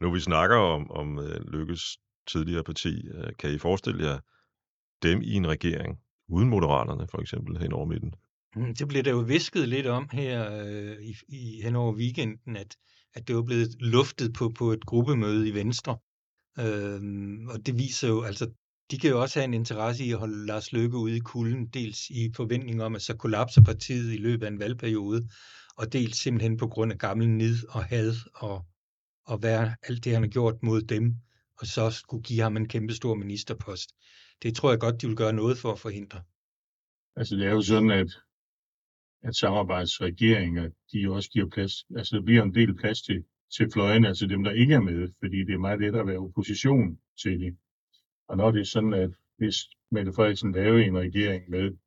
Nu 0.03 0.11
vi 0.11 0.19
snakker 0.19 0.57
om, 0.57 0.91
om 0.91 1.19
øh, 1.19 1.25
uh, 1.25 1.53
Lykkes 1.53 1.97
tidligere 2.27 2.63
parti, 2.63 3.07
øh, 3.07 3.31
kan 3.39 3.53
I 3.53 3.57
forestille 3.57 4.05
jer 4.07 4.19
dem 5.03 5.21
i 5.21 5.33
en 5.33 5.47
regering, 5.47 5.97
uden 6.29 6.49
moderaterne 6.49 7.07
for 7.07 7.21
eksempel, 7.21 7.57
hen 7.57 7.73
over 7.73 7.85
midten? 7.85 8.13
Mm, 8.55 8.75
det 8.75 8.87
blev 8.87 9.03
der 9.03 9.11
jo 9.11 9.19
visket 9.19 9.69
lidt 9.69 9.87
om 9.87 10.09
her 10.11 10.65
øh, 10.65 10.97
i, 11.01 11.15
i, 11.27 11.61
hen 11.61 11.75
over 11.75 11.93
weekenden, 11.93 12.55
at, 12.55 12.75
at 13.13 13.27
det 13.27 13.35
var 13.35 13.41
blevet 13.41 13.67
luftet 13.79 14.33
på, 14.33 14.51
på 14.57 14.71
et 14.71 14.85
gruppemøde 14.85 15.49
i 15.49 15.53
Venstre. 15.53 15.97
Øhm, 16.59 17.47
og 17.47 17.65
det 17.65 17.77
viser 17.77 18.07
jo, 18.07 18.21
altså, 18.21 18.51
de 18.91 18.97
kan 18.97 19.09
jo 19.09 19.21
også 19.21 19.39
have 19.39 19.45
en 19.45 19.53
interesse 19.53 20.05
i 20.05 20.11
at 20.11 20.19
holde 20.19 20.45
Lars 20.45 20.71
Løkke 20.73 20.97
ude 20.97 21.17
i 21.17 21.19
kulden, 21.19 21.67
dels 21.67 22.09
i 22.09 22.31
forventning 22.35 22.83
om, 22.83 22.95
at 22.95 23.01
så 23.01 23.15
kollapser 23.15 23.63
partiet 23.63 24.13
i 24.13 24.17
løbet 24.17 24.45
af 24.45 24.51
en 24.51 24.59
valgperiode, 24.59 25.29
og 25.77 25.93
dels 25.93 26.17
simpelthen 26.17 26.57
på 26.57 26.67
grund 26.67 26.91
af 26.91 26.97
gammel 26.97 27.29
nid 27.29 27.57
og 27.69 27.83
had 27.83 28.13
og 28.33 28.65
og 29.25 29.37
hvad, 29.37 29.69
alt 29.83 30.03
det, 30.03 30.13
han 30.13 30.21
har 30.21 30.29
gjort 30.29 30.63
mod 30.63 30.81
dem, 30.81 31.15
og 31.59 31.65
så 31.67 31.91
skulle 31.91 32.23
give 32.23 32.41
ham 32.41 32.57
en 32.57 32.67
kæmpe 32.67 32.93
stor 32.93 33.15
ministerpost. 33.15 33.95
Det 34.43 34.55
tror 34.55 34.69
jeg 34.69 34.79
godt, 34.79 35.01
de 35.01 35.07
vil 35.07 35.15
gøre 35.15 35.33
noget 35.33 35.57
for 35.57 35.71
at 35.71 35.79
forhindre. 35.79 36.21
Altså 37.15 37.35
det 37.35 37.45
er 37.47 37.51
jo 37.51 37.61
sådan, 37.61 37.91
at, 37.91 38.11
at 39.23 39.35
samarbejdsregeringer, 39.35 40.69
de 40.93 41.11
også 41.11 41.29
giver 41.29 41.49
plads, 41.49 41.85
altså 41.97 42.15
der 42.15 42.21
bliver 42.21 42.43
en 42.43 42.55
del 42.55 42.75
plads 42.75 43.01
til, 43.01 43.23
til 43.57 43.69
fløjene, 43.73 44.07
altså 44.07 44.27
dem, 44.27 44.43
der 44.43 44.51
ikke 44.51 44.73
er 44.73 44.81
med, 44.81 45.09
fordi 45.19 45.37
det 45.37 45.53
er 45.53 45.57
meget 45.57 45.79
let 45.79 45.95
at 45.95 46.07
være 46.07 46.17
opposition 46.17 46.99
til 47.21 47.39
det. 47.39 47.57
Og 48.27 48.37
når 48.37 48.51
det 48.51 48.61
er 48.61 48.65
sådan, 48.65 48.93
at 48.93 49.11
hvis 49.37 49.55
Mette 49.91 50.13
Frederiksen 50.13 50.51
laver 50.51 50.79
en 50.79 50.97
regering 50.97 51.49
med 51.49 51.77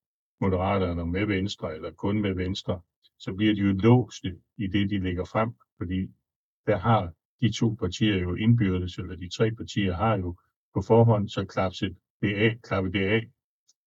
Moderaterne 0.40 1.00
og 1.00 1.08
med 1.08 1.26
Venstre, 1.26 1.74
eller 1.74 1.90
kun 1.90 2.20
med 2.20 2.34
Venstre, 2.34 2.80
så 3.18 3.32
bliver 3.32 3.54
de 3.54 3.60
jo 3.60 3.72
låste 3.72 4.36
i 4.58 4.66
det, 4.66 4.90
de 4.90 4.98
lægger 4.98 5.24
frem, 5.24 5.50
fordi 5.78 6.00
der 6.66 6.78
har 6.78 7.12
de 7.40 7.52
to 7.52 7.76
partier 7.80 8.16
jo 8.16 8.34
indbyrdes, 8.34 8.98
eller 8.98 9.16
de 9.16 9.28
tre 9.28 9.50
partier 9.50 9.94
har 9.94 10.16
jo 10.16 10.36
på 10.74 10.82
forhånd 10.82 11.28
så 11.28 11.44
klapset 11.44 11.96
det 12.22 12.34
af, 12.34 12.58
klappet 12.62 12.92
det 12.92 13.06
af 13.06 13.30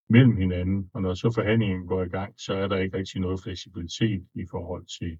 mellem 0.09 0.37
hinanden, 0.37 0.89
og 0.93 1.01
når 1.01 1.13
så 1.13 1.31
forhandlingen 1.35 1.87
går 1.87 2.03
i 2.03 2.07
gang, 2.07 2.33
så 2.37 2.53
er 2.53 2.67
der 2.67 2.77
ikke 2.77 2.97
rigtig 2.97 3.21
noget 3.21 3.39
fleksibilitet 3.43 4.27
i 4.35 4.45
forhold 4.51 4.85
til, 4.97 5.17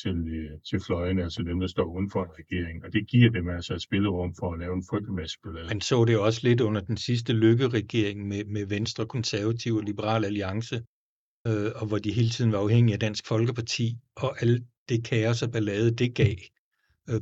til, 0.00 0.16
øh, 0.38 0.60
til 0.70 0.80
fløjen, 0.86 1.18
altså 1.18 1.42
dem, 1.42 1.60
der 1.60 1.66
står 1.66 1.84
uden 1.84 2.10
for 2.10 2.24
en 2.24 2.30
regering. 2.38 2.84
Og 2.84 2.92
det 2.92 3.08
giver 3.08 3.30
dem 3.30 3.48
altså 3.48 3.74
et 3.74 3.82
spillerum 3.82 4.34
for 4.38 4.52
at 4.52 4.58
lave 4.58 4.74
en 4.74 4.84
frygtelig 4.90 5.14
masse 5.14 5.38
ballade. 5.42 5.66
Man 5.66 5.80
så 5.80 6.04
det 6.04 6.18
også 6.18 6.40
lidt 6.42 6.60
under 6.60 6.80
den 6.80 6.96
sidste 6.96 7.32
lykkeregering 7.32 8.28
med, 8.28 8.44
med 8.44 8.66
Venstre, 8.66 9.06
Konservative 9.06 9.78
og 9.78 9.84
Liberal 9.84 10.24
Alliance, 10.24 10.76
øh, 11.46 11.70
og 11.80 11.86
hvor 11.88 11.98
de 11.98 12.12
hele 12.12 12.30
tiden 12.30 12.52
var 12.52 12.58
afhængige 12.58 12.94
af 12.94 13.00
Dansk 13.00 13.26
Folkeparti, 13.26 13.98
og 14.16 14.42
alt 14.42 14.62
det 14.88 15.04
kaos 15.04 15.42
og 15.42 15.50
ballade, 15.52 15.96
det 15.96 16.14
gav 16.14 16.36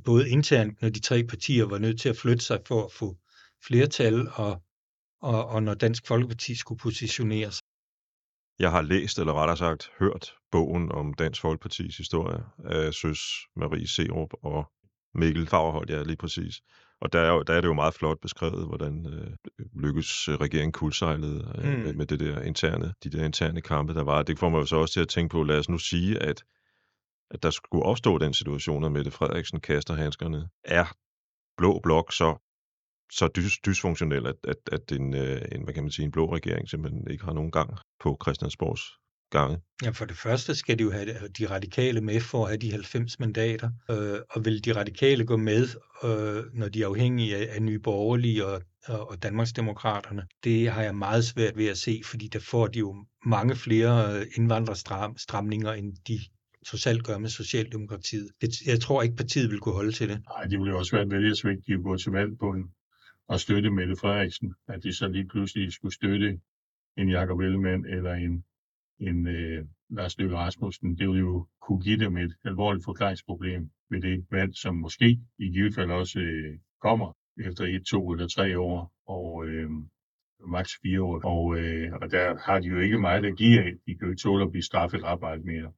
både 0.04 0.30
internt, 0.30 0.82
når 0.82 0.88
de 0.88 1.00
tre 1.00 1.24
partier 1.24 1.64
var 1.64 1.78
nødt 1.78 2.00
til 2.00 2.08
at 2.08 2.16
flytte 2.16 2.44
sig 2.44 2.60
for 2.66 2.84
at 2.84 2.92
få 2.92 3.16
flertal, 3.66 4.28
og, 4.34 4.62
og, 5.22 5.46
og 5.46 5.62
når 5.62 5.74
Dansk 5.74 6.06
Folkeparti 6.06 6.54
skulle 6.54 6.78
positionere 6.78 7.50
sig. 7.50 7.62
Jeg 8.58 8.70
har 8.70 8.82
læst, 8.82 9.18
eller 9.18 9.32
rettere 9.32 9.56
sagt 9.56 9.90
hørt, 9.98 10.34
bogen 10.50 10.92
om 10.92 11.14
Dansk 11.14 11.40
Folkepartis 11.40 11.96
historie 11.96 12.44
af 12.64 12.94
Søs 12.94 13.20
Marie 13.56 13.88
Serup 13.88 14.30
og 14.42 14.72
Mikkel 15.14 15.46
Fagerholt, 15.46 15.90
ja, 15.90 16.02
lige 16.02 16.16
præcis. 16.16 16.60
Og 17.00 17.12
der 17.12 17.20
er, 17.20 17.32
jo, 17.32 17.42
der 17.42 17.54
er 17.54 17.60
det 17.60 17.68
jo 17.68 17.74
meget 17.74 17.94
flot 17.94 18.20
beskrevet, 18.22 18.66
hvordan 18.66 19.06
øh, 19.06 19.30
lykkes 19.82 20.28
regeringen 20.28 20.72
kuldsejlede 20.72 21.54
øh, 21.58 21.72
mm. 21.72 21.78
med, 21.78 21.94
med 21.94 22.06
det 22.06 22.20
der 22.20 22.42
interne, 22.42 22.94
de 23.04 23.10
der 23.10 23.24
interne 23.24 23.60
kampe, 23.60 23.94
der 23.94 24.04
var. 24.04 24.22
Det 24.22 24.38
får 24.38 24.48
mig 24.48 24.58
jo 24.58 24.66
så 24.66 24.76
også 24.76 24.92
til 24.92 25.00
at 25.00 25.08
tænke 25.08 25.32
på, 25.32 25.42
lad 25.42 25.58
os 25.58 25.68
nu 25.68 25.78
sige, 25.78 26.18
at 26.18 26.44
at 27.30 27.42
der 27.42 27.50
skulle 27.50 27.84
opstå 27.84 28.18
den 28.18 28.34
situation, 28.34 28.84
at 28.84 28.92
Mette 28.92 29.10
Frederiksen 29.10 29.60
kaster 29.60 29.94
handskerne, 29.94 30.48
er 30.64 30.96
blå 31.56 31.80
blok 31.82 32.12
så, 32.12 32.36
så 33.12 33.28
dys, 33.36 33.58
dysfunktionel, 33.58 34.26
at, 34.26 34.36
at, 34.48 34.56
at 34.72 34.92
en, 34.92 35.14
øh, 35.14 35.42
en, 35.52 35.64
hvad 35.64 35.74
kan 35.74 35.82
man 35.82 35.90
sige, 35.90 36.04
en 36.04 36.12
blå 36.12 36.34
regering 36.34 36.68
simpelthen 36.68 37.10
ikke 37.10 37.24
har 37.24 37.32
nogen 37.32 37.50
gang 37.50 37.70
på 38.00 38.18
Christiansborgs 38.22 38.82
gange? 39.30 39.58
Ja, 39.84 39.90
for 39.90 40.04
det 40.04 40.16
første 40.16 40.54
skal 40.54 40.78
de 40.78 40.82
jo 40.82 40.90
have 40.90 41.22
øh, 41.22 41.28
de 41.38 41.50
radikale 41.50 42.00
med 42.00 42.20
for 42.20 42.44
at 42.44 42.50
have 42.50 42.58
de 42.58 42.70
90 42.70 43.18
mandater, 43.18 43.70
øh, 43.90 44.18
og 44.30 44.44
vil 44.44 44.64
de 44.64 44.72
radikale 44.72 45.26
gå 45.26 45.36
med, 45.36 45.68
øh, 46.04 46.44
når 46.54 46.68
de 46.68 46.82
er 46.82 46.86
afhængige 46.86 47.36
af, 47.36 47.54
af 47.54 47.62
Nye 47.62 47.78
Borgerlige 47.78 48.46
og, 48.46 48.62
og, 48.86 49.10
og 49.10 49.22
Danmarksdemokraterne? 49.22 50.22
Det 50.44 50.70
har 50.70 50.82
jeg 50.82 50.94
meget 50.94 51.24
svært 51.24 51.56
ved 51.56 51.66
at 51.66 51.78
se, 51.78 52.00
fordi 52.04 52.28
der 52.28 52.40
får 52.40 52.66
de 52.66 52.78
jo 52.78 53.04
mange 53.24 53.56
flere 53.56 54.18
øh, 54.18 54.26
indvandrerstramninger, 54.36 55.72
end 55.72 55.92
de 56.08 56.18
trods 56.66 56.86
alt 56.86 57.04
gør 57.04 57.18
med 57.18 57.28
Socialdemokratiet. 57.28 58.28
Jeg 58.66 58.80
tror 58.80 59.02
ikke, 59.02 59.16
partiet 59.16 59.50
vil 59.50 59.60
kunne 59.60 59.74
holde 59.74 59.92
til 59.92 60.08
det. 60.08 60.22
Nej, 60.24 60.42
det 60.42 60.58
ville 60.58 60.72
jo 60.72 60.78
også 60.78 60.96
være 60.96 61.10
vælgersvigt, 61.10 61.66
de 61.66 61.82
gå 61.82 61.96
til 61.96 62.12
valg 62.12 62.38
på 62.38 62.50
en, 62.50 62.70
og 63.28 63.40
støtte 63.40 63.70
Mette 63.70 63.96
Frederiksen, 63.96 64.54
at 64.68 64.82
de 64.82 64.92
så 64.92 65.08
lige 65.08 65.28
pludselig 65.28 65.72
skulle 65.72 65.94
støtte 65.94 66.40
en 66.96 67.08
Jakob 67.08 67.40
Ellemann 67.40 67.86
eller 67.86 68.14
en, 68.14 68.44
en 68.98 69.26
øh, 69.26 69.64
Lars 69.90 70.18
Løkke 70.18 70.36
Rasmussen. 70.36 70.98
Det 70.98 71.08
ville 71.08 71.20
jo 71.20 71.46
kunne 71.62 71.82
give 71.82 71.98
dem 71.98 72.16
et 72.16 72.34
alvorligt 72.44 72.84
forklaringsproblem 72.84 73.70
ved 73.90 74.00
det 74.00 74.26
valg, 74.30 74.56
som 74.56 74.74
måske 74.74 75.20
i 75.38 75.46
givet 75.52 75.74
fald 75.74 75.90
også 75.90 76.18
øh, 76.18 76.58
kommer 76.80 77.16
efter 77.46 77.64
et, 77.64 77.82
to 77.86 78.10
eller 78.12 78.28
tre 78.28 78.58
år, 78.58 78.92
og 79.06 79.46
øh, 79.46 79.70
maks 80.48 80.72
fire 80.82 81.02
år. 81.02 81.24
Og, 81.24 81.58
øh, 81.58 81.92
og 81.92 82.10
der 82.10 82.38
har 82.46 82.60
de 82.60 82.68
jo 82.68 82.78
ikke 82.80 82.98
meget 82.98 83.24
at 83.24 83.36
give 83.36 83.60
af. 83.60 83.72
De 83.86 83.94
kan 83.94 84.06
jo 84.06 84.10
ikke 84.10 84.22
tåle 84.22 84.44
at 84.44 84.50
blive 84.50 84.62
straffet 84.62 85.02
arbejde 85.04 85.42
mere. 85.42 85.72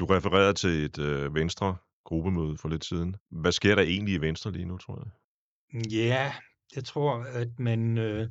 Du 0.00 0.06
refererede 0.06 0.54
til 0.54 0.84
et 0.84 0.98
øh, 0.98 1.34
Venstre 1.34 1.76
gruppemøde 2.04 2.56
for 2.58 2.68
lidt 2.68 2.84
siden. 2.84 3.16
Hvad 3.30 3.52
sker 3.52 3.74
der 3.74 3.82
egentlig 3.82 4.14
i 4.14 4.20
Venstre 4.20 4.52
lige 4.52 4.64
nu, 4.64 4.78
tror 4.78 5.02
jeg? 5.04 5.12
Ja, 5.92 6.32
jeg 6.76 6.84
tror, 6.84 7.12
at 7.22 7.58
man 7.58 7.98
øh, 7.98 8.28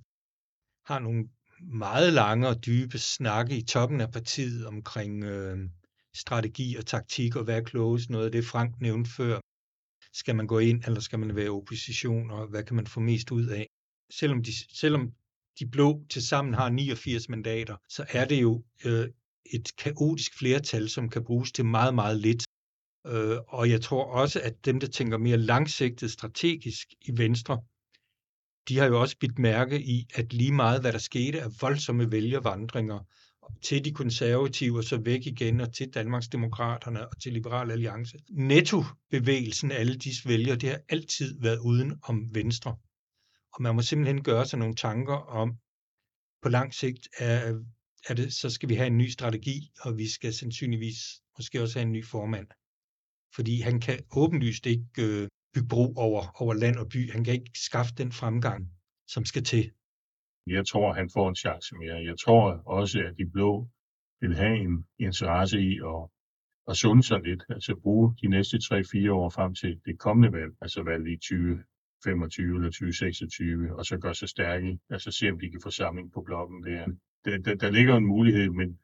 har 0.86 1.00
nogle 1.00 1.30
meget 1.62 2.14
lange 2.14 2.48
og 2.48 2.66
dybe 2.66 2.98
snakke 2.98 3.58
i 3.58 3.62
toppen 3.62 4.02
af 4.02 4.12
partiet 4.12 4.68
omkring 4.68 5.24
øh, 5.24 5.70
strategi 6.16 6.76
og 6.76 6.86
taktik 6.86 7.36
og 7.36 7.44
hvad 7.44 7.58
er 7.58 7.64
klogest. 7.64 8.10
Noget 8.10 8.26
af 8.26 8.32
det, 8.32 8.46
Frank 8.46 8.82
nævnte 8.82 9.10
før. 9.10 9.40
Skal 10.14 10.36
man 10.36 10.48
gå 10.48 10.60
ind, 10.60 10.84
eller 10.88 11.00
skal 11.00 11.20
man 11.20 11.36
være 11.36 11.50
opposition, 11.50 12.32
og 12.32 12.48
hvad 12.48 12.64
kan 12.64 12.76
man 12.76 12.88
få 12.88 13.00
mest 13.00 13.32
ud 13.32 13.48
af? 13.48 13.68
Selvom 14.12 14.44
de, 14.44 14.52
selvom 14.78 15.12
de 15.60 15.68
blå 15.68 16.06
til 16.10 16.28
sammen 16.28 16.54
har 16.54 16.70
89 16.70 17.30
mandater, 17.30 17.76
så 17.90 18.06
er 18.10 18.26
det 18.26 18.42
jo 18.42 18.64
øh, 18.86 19.08
et 19.46 19.76
kaotisk 19.78 20.38
flertal, 20.38 20.90
som 20.90 21.10
kan 21.10 21.24
bruges 21.24 21.52
til 21.52 21.66
meget, 21.66 21.96
meget 21.96 22.18
lidt. 22.18 22.44
Øh, 23.08 23.38
og 23.48 23.70
jeg 23.70 23.82
tror 23.82 24.06
også, 24.06 24.42
at 24.42 24.66
dem, 24.66 24.80
der 24.80 24.88
tænker 24.88 25.18
mere 25.18 25.38
langsigtet 25.38 26.12
strategisk 26.12 26.88
i 27.02 27.18
Venstre, 27.18 27.62
de 28.70 28.78
har 28.78 28.86
jo 28.86 29.02
også 29.02 29.18
bidt 29.20 29.40
mærke 29.40 29.82
i, 29.82 30.08
at 30.16 30.34
lige 30.34 30.52
meget 30.52 30.82
hvad 30.82 30.94
der 30.94 31.00
skete 31.00 31.42
af 31.42 31.50
voldsomme 31.62 32.12
vælgervandringer 32.12 33.00
til 33.62 33.86
de 33.86 33.92
konservative 33.92 34.78
og 34.78 34.84
så 34.84 34.98
væk 34.98 35.26
igen 35.26 35.62
og 35.62 35.74
til 35.74 35.94
Danmarksdemokraterne 35.94 37.08
og 37.08 37.22
til 37.22 37.34
Liberal 37.34 37.72
Alliance. 37.72 38.18
Nettobevægelsen 38.30 39.72
af 39.72 39.80
alle 39.80 39.96
disse 39.96 40.30
vælgere, 40.30 40.56
det 40.56 40.70
har 40.70 40.80
altid 40.90 41.40
været 41.42 41.60
uden 41.60 42.00
om 42.04 42.36
Venstre. 42.36 42.76
Og 43.54 43.62
man 43.62 43.76
må 43.76 43.82
simpelthen 43.82 44.24
gøre 44.24 44.46
sig 44.46 44.60
nogle 44.60 44.76
tanker 44.76 45.16
om, 45.16 45.58
på 46.42 46.50
lang 46.50 46.74
sigt 46.74 47.08
er, 47.18 47.60
er 48.10 48.14
det, 48.14 48.34
så 48.34 48.50
skal 48.50 48.70
vi 48.70 48.76
have 48.76 48.88
en 48.88 48.98
ny 48.98 49.08
strategi, 49.08 49.72
og 49.82 49.98
vi 49.98 50.08
skal 50.08 50.34
sandsynligvis 50.34 51.00
måske 51.38 51.62
også 51.62 51.80
have 51.80 51.86
en 51.86 51.92
ny 51.92 52.06
formand. 52.06 52.48
Fordi 53.36 53.62
han 53.62 53.80
kan 53.80 54.00
åbenlyst 54.16 54.66
ikke 54.66 54.86
øh, 55.00 55.28
bygge 55.54 55.68
bro 55.68 55.94
over, 55.96 56.42
over 56.42 56.54
land 56.54 56.78
og 56.78 56.90
by. 56.90 57.12
Han 57.12 57.24
kan 57.24 57.34
ikke 57.34 57.52
skaffe 57.56 57.94
den 57.98 58.12
fremgang, 58.12 58.72
som 59.08 59.26
skal 59.26 59.44
til. 59.44 59.72
Jeg 60.48 60.68
tror, 60.68 60.94
han 60.94 61.10
får 61.10 61.30
en 61.30 61.36
chance 61.36 61.76
mere. 61.76 61.96
Jeg 61.96 62.18
tror 62.24 62.62
også, 62.66 63.00
at 63.00 63.18
de 63.18 63.30
blå 63.34 63.70
vil 64.22 64.36
have 64.36 64.58
en 64.58 64.86
interesse 65.00 65.62
i 65.62 65.80
at, 65.94 66.02
at 66.68 66.78
sunde 66.78 67.04
sig 67.04 67.20
lidt, 67.24 67.44
altså 67.50 67.76
bruge 67.76 68.16
de 68.22 68.28
næste 68.28 68.58
3-4 68.58 69.12
år 69.12 69.30
frem 69.30 69.56
til 69.56 69.82
det 69.86 70.00
kommende 70.00 70.32
valg, 70.38 70.54
altså 70.62 70.84
valget 70.84 71.12
i 71.12 71.16
2025 71.16 72.56
eller 72.56 72.70
2026, 72.70 73.76
og 73.78 73.86
så 73.86 73.98
gøre 73.98 74.16
sig 74.16 74.30
stærke, 74.30 74.80
altså 74.90 75.12
se 75.12 75.30
om 75.32 75.40
de 75.40 75.52
kan 75.52 75.62
få 75.64 75.70
samling 75.70 76.14
på 76.14 76.22
blokken 76.22 76.64
der. 76.64 76.88
Der, 77.26 77.38
der, 77.38 77.56
der 77.56 77.72
ligger 77.72 77.96
en 77.98 78.06
mulighed, 78.06 78.50
men 78.50 78.80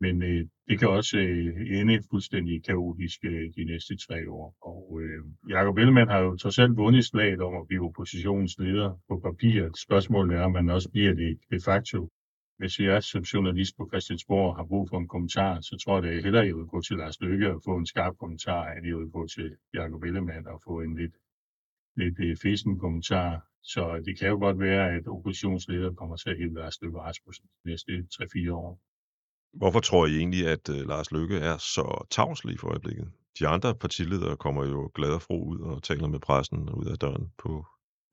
men 0.00 0.22
øh, 0.22 0.46
det 0.68 0.78
kan 0.78 0.88
også 0.88 1.18
øh, 1.18 1.78
ende 1.80 2.02
fuldstændig 2.10 2.64
kaotisk 2.64 3.24
øh, 3.24 3.50
de 3.56 3.64
næste 3.64 3.96
tre 3.96 4.30
år. 4.30 4.56
Og 4.62 5.00
øh, 5.02 5.24
Jacob 5.48 5.78
Ellemann 5.78 6.10
har 6.10 6.18
jo 6.18 6.36
trods 6.36 6.58
alt 6.58 6.76
vundet 6.76 7.04
slaget 7.04 7.40
om 7.40 7.54
at 7.54 7.66
blive 7.68 7.84
oppositionens 7.84 8.58
leder 8.58 9.00
på 9.08 9.20
papiret. 9.24 9.78
Spørgsmålet 9.78 10.36
er, 10.36 10.42
om 10.42 10.52
man 10.52 10.70
også 10.70 10.90
bliver 10.90 11.14
det 11.14 11.38
de 11.50 11.60
facto. 11.64 12.08
Hvis 12.58 12.80
jeg 12.80 13.02
som 13.02 13.22
journalist 13.22 13.76
på 13.76 13.88
Christiansborg 13.90 14.56
har 14.56 14.64
brug 14.64 14.88
for 14.88 14.98
en 14.98 15.08
kommentar, 15.08 15.60
så 15.60 15.76
tror 15.84 15.96
jeg, 15.96 16.04
at 16.08 16.14
jeg 16.14 16.22
hellere 16.22 16.46
jeg 16.46 16.56
vil 16.56 16.66
gå 16.66 16.80
til 16.80 16.96
Lars 16.96 17.20
Løkke 17.20 17.54
og 17.54 17.62
få 17.64 17.76
en 17.76 17.86
skarp 17.86 18.14
kommentar, 18.18 18.72
end 18.72 18.86
jeg 18.86 18.96
vil 18.96 19.10
gå 19.10 19.26
til 19.26 19.56
Jacob 19.74 20.02
Ellemann 20.02 20.46
og 20.46 20.62
få 20.64 20.80
en 20.80 20.96
lidt, 20.96 21.14
lidt 21.98 22.18
øh, 22.20 22.36
fesen 22.42 22.78
kommentar. 22.78 23.30
Så 23.62 24.02
det 24.06 24.18
kan 24.18 24.28
jo 24.28 24.38
godt 24.38 24.58
være, 24.58 24.94
at 24.96 25.06
oppositionsleder 25.06 25.94
kommer 25.94 26.16
til 26.16 26.30
at 26.30 26.38
hælde 26.38 26.54
Lars 26.54 26.82
Løkke 26.82 26.98
Rasmussen 26.98 27.46
de 27.64 27.70
næste 27.70 27.92
3-4 28.14 28.52
år. 28.52 28.80
Hvorfor 29.52 29.80
tror 29.80 30.06
I 30.06 30.16
egentlig, 30.16 30.46
at 30.48 30.68
uh, 30.68 30.76
Lars 30.76 31.12
Løkke 31.12 31.36
er 31.36 31.56
så 31.56 32.06
tavslig 32.10 32.60
for 32.60 32.68
øjeblikket? 32.68 33.08
De 33.38 33.46
andre 33.46 33.74
partiledere 33.74 34.36
kommer 34.36 34.66
jo 34.66 34.90
glad 34.94 35.10
og 35.10 35.22
fro 35.22 35.44
ud 35.44 35.60
og 35.60 35.82
taler 35.82 36.08
med 36.08 36.20
pressen 36.20 36.70
ud 36.70 36.86
af 36.86 36.98
døren 36.98 37.32
på 37.38 37.66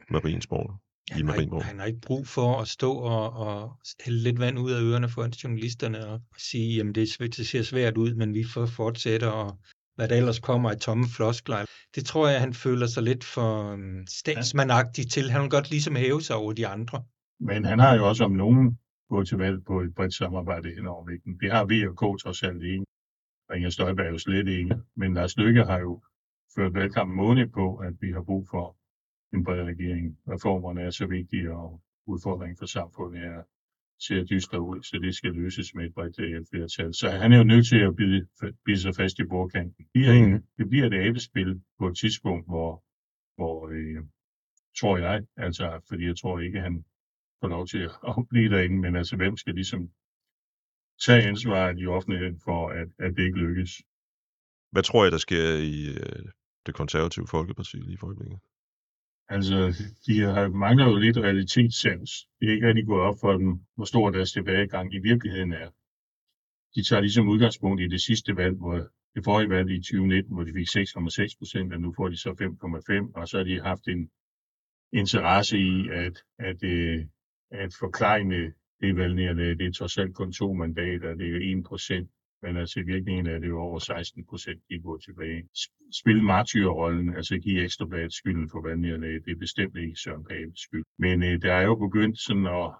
Mariensborg. 0.09 0.79
I 1.09 1.13
han, 1.13 1.27
har 1.27 1.35
ikke, 1.35 1.61
han 1.61 1.79
har 1.79 1.85
ikke 1.85 2.01
brug 2.01 2.27
for 2.27 2.61
at 2.61 2.67
stå 2.67 2.91
og, 2.93 3.33
og 3.33 3.79
hælde 4.05 4.19
lidt 4.19 4.39
vand 4.39 4.59
ud 4.59 4.71
af 4.71 4.81
ørerne 4.81 5.09
for 5.09 5.43
journalisterne 5.43 6.07
og 6.07 6.21
sige, 6.37 6.77
jamen 6.77 6.95
det, 6.95 7.17
det 7.19 7.47
ser 7.47 7.63
svært 7.63 7.97
ud, 7.97 8.13
men 8.13 8.33
vi 8.33 8.43
får 8.53 8.65
fortsætte 8.65 9.31
og 9.31 9.59
hvad 9.95 10.07
der 10.07 10.15
ellers 10.15 10.39
kommer 10.39 10.71
i 10.71 10.79
tomme 10.79 11.05
floskler. 11.15 11.65
Det 11.95 12.05
tror 12.05 12.27
jeg, 12.27 12.39
han 12.39 12.53
føler 12.53 12.87
sig 12.87 13.03
lidt 13.03 13.23
for 13.23 13.73
um, 13.73 14.07
statsmandagtig 14.07 15.11
til. 15.11 15.31
Han 15.31 15.41
vil 15.41 15.49
godt 15.49 15.69
ligesom 15.69 15.95
hæve 15.95 16.21
sig 16.21 16.35
over 16.35 16.53
de 16.53 16.67
andre. 16.67 17.03
Men 17.39 17.65
han 17.65 17.79
har 17.79 17.95
jo 17.95 18.07
også 18.07 18.23
om 18.23 18.31
nogen 18.31 18.79
gå 19.09 19.23
til 19.23 19.37
valg 19.37 19.65
på 19.65 19.81
et 19.81 19.95
bredt 19.95 20.13
samarbejde 20.13 20.75
hen 20.75 20.87
over 20.87 21.05
vægten. 21.05 21.39
Det 21.39 21.51
har 21.51 21.65
V 21.65 21.73
og 21.89 21.95
K 21.95 22.21
trods 22.21 22.43
alt 22.43 22.63
enige. 22.63 22.85
Og 23.49 23.55
Inger 23.55 23.69
Støjberg 23.69 24.05
er 24.05 24.11
jo 24.11 24.17
slet 24.17 24.47
ikke. 24.47 24.75
Men 24.95 25.13
Lars 25.13 25.37
Lykke 25.37 25.63
har 25.63 25.79
jo 25.79 26.01
ført 26.55 26.73
valgkampen 26.73 27.17
måned 27.17 27.47
på, 27.47 27.75
at 27.75 27.93
vi 28.01 28.11
har 28.11 28.21
brug 28.21 28.47
for 28.49 28.77
en 29.35 29.43
bred 29.43 29.63
regering. 29.63 30.17
Reformerne 30.27 30.81
er 30.81 30.89
så 30.89 31.05
vigtige, 31.05 31.51
og 31.53 31.81
udfordringen 32.07 32.57
for 32.57 32.65
samfundet 32.65 33.23
er 33.23 33.43
ser 33.99 34.23
dystre 34.23 34.61
ud, 34.61 34.83
så 34.83 34.99
det 35.01 35.15
skal 35.15 35.31
løses 35.31 35.75
med 35.75 35.85
et 35.85 35.93
bredt 35.93 36.49
flertal. 36.49 36.93
Så 36.93 37.09
han 37.09 37.33
er 37.33 37.37
jo 37.37 37.43
nødt 37.43 37.67
til 37.67 37.79
at 37.79 37.95
bide, 37.95 38.27
bide 38.65 38.79
sig 38.79 38.95
fast 38.95 39.19
i 39.19 39.23
bordkanten. 39.23 39.75
Det 39.77 39.87
bliver, 39.93 40.27
mm. 40.27 40.43
det 40.57 40.69
bliver 40.69 40.85
et 40.85 41.07
abespil 41.07 41.61
på 41.79 41.87
et 41.87 41.97
tidspunkt, 41.97 42.45
hvor, 42.45 42.83
hvor 43.35 43.69
øh, 43.69 44.03
tror 44.79 44.97
jeg, 44.97 45.23
altså, 45.37 45.81
fordi 45.89 46.05
jeg 46.05 46.17
tror 46.17 46.39
ikke, 46.39 46.59
han 46.59 46.85
får 47.41 47.47
lov 47.47 47.67
til 47.67 47.83
at 48.07 48.15
blive 48.31 48.49
derinde, 48.49 48.77
men 48.77 48.95
altså 48.95 49.15
hvem 49.15 49.37
skal 49.37 49.53
ligesom 49.53 49.89
tage 51.05 51.27
ansvaret 51.27 51.79
i 51.79 51.85
offentligheden 51.87 52.39
for, 52.43 52.69
at, 52.69 52.87
at 52.99 53.15
det 53.15 53.23
ikke 53.23 53.37
lykkes. 53.37 53.71
Hvad 54.71 54.83
tror 54.83 55.03
jeg, 55.05 55.11
der 55.11 55.17
sker 55.17 55.45
i 55.75 55.77
øh, 55.95 56.25
det 56.65 56.75
konservative 56.75 57.27
Folkeparti 57.27 57.77
lige 57.77 57.97
for 57.97 58.07
øjeblikket? 58.07 58.39
Altså, 59.27 59.85
de 60.05 60.19
har 60.19 60.47
mangler 60.47 60.85
jo 60.85 60.95
lidt 60.95 61.17
realitetssans. 61.17 62.11
Det 62.39 62.49
er 62.49 62.53
ikke 62.53 62.67
rigtig 62.67 62.85
gået 62.85 63.01
op 63.01 63.15
for 63.21 63.31
dem, 63.31 63.59
hvor 63.75 63.85
stor 63.85 64.09
deres 64.09 64.31
tilbagegang 64.31 64.93
i 64.93 64.99
virkeligheden 64.99 65.53
er. 65.53 65.69
De 66.75 66.83
tager 66.83 67.01
ligesom 67.01 67.29
udgangspunkt 67.29 67.81
i 67.81 67.87
det 67.87 68.01
sidste 68.01 68.35
valg, 68.35 68.55
hvor 68.57 68.75
det 69.15 69.23
forrige 69.23 69.49
valg 69.49 69.71
i 69.71 69.77
2019, 69.77 70.33
hvor 70.33 70.43
de 70.43 70.53
fik 70.53 70.67
6,6 70.67 71.37
procent, 71.37 71.73
og 71.73 71.81
nu 71.81 71.93
får 71.97 72.09
de 72.09 72.17
så 72.17 72.29
5,5, 72.29 73.21
og 73.21 73.27
så 73.27 73.37
har 73.37 73.43
de 73.43 73.61
haft 73.61 73.87
en 73.87 74.09
interesse 74.93 75.57
i, 75.57 75.89
at, 75.89 76.23
at, 76.39 76.63
at, 76.63 77.07
at 77.51 77.73
forklejne 77.79 78.53
det 78.81 78.95
valgnede, 78.95 79.57
det 79.57 79.67
er 79.67 79.71
trods 79.71 79.97
alt 79.97 80.15
kun 80.15 80.31
to 80.31 80.53
mandater, 80.53 81.15
det 81.15 81.25
er 81.27 81.31
jo 81.31 81.59
1 81.59 81.63
procent, 81.63 82.09
men 82.45 82.57
altså 82.57 82.79
i 82.79 82.83
virkeligheden 82.83 83.27
er 83.27 83.39
det 83.39 83.47
jo 83.47 83.59
over 83.59 83.79
16 83.79 84.25
procent, 84.25 84.61
de 84.69 84.79
går 84.79 84.97
tilbage. 84.97 85.49
Spil 86.01 86.23
martyrrollen, 86.23 87.15
altså 87.15 87.37
give 87.37 87.63
ekstrabladet 87.63 88.13
skylden 88.13 88.49
for 88.49 88.61
valgnede, 88.61 89.19
det 89.25 89.31
er 89.31 89.43
bestemt 89.45 89.77
ikke 89.77 89.95
Søren 89.95 90.23
Papes 90.23 90.59
skyld. 90.59 90.85
Men 90.97 91.23
øh, 91.23 91.41
der 91.41 91.53
er 91.53 91.61
jo 91.61 91.75
begyndt 91.75 92.19
sådan 92.19 92.45
at, 92.45 92.71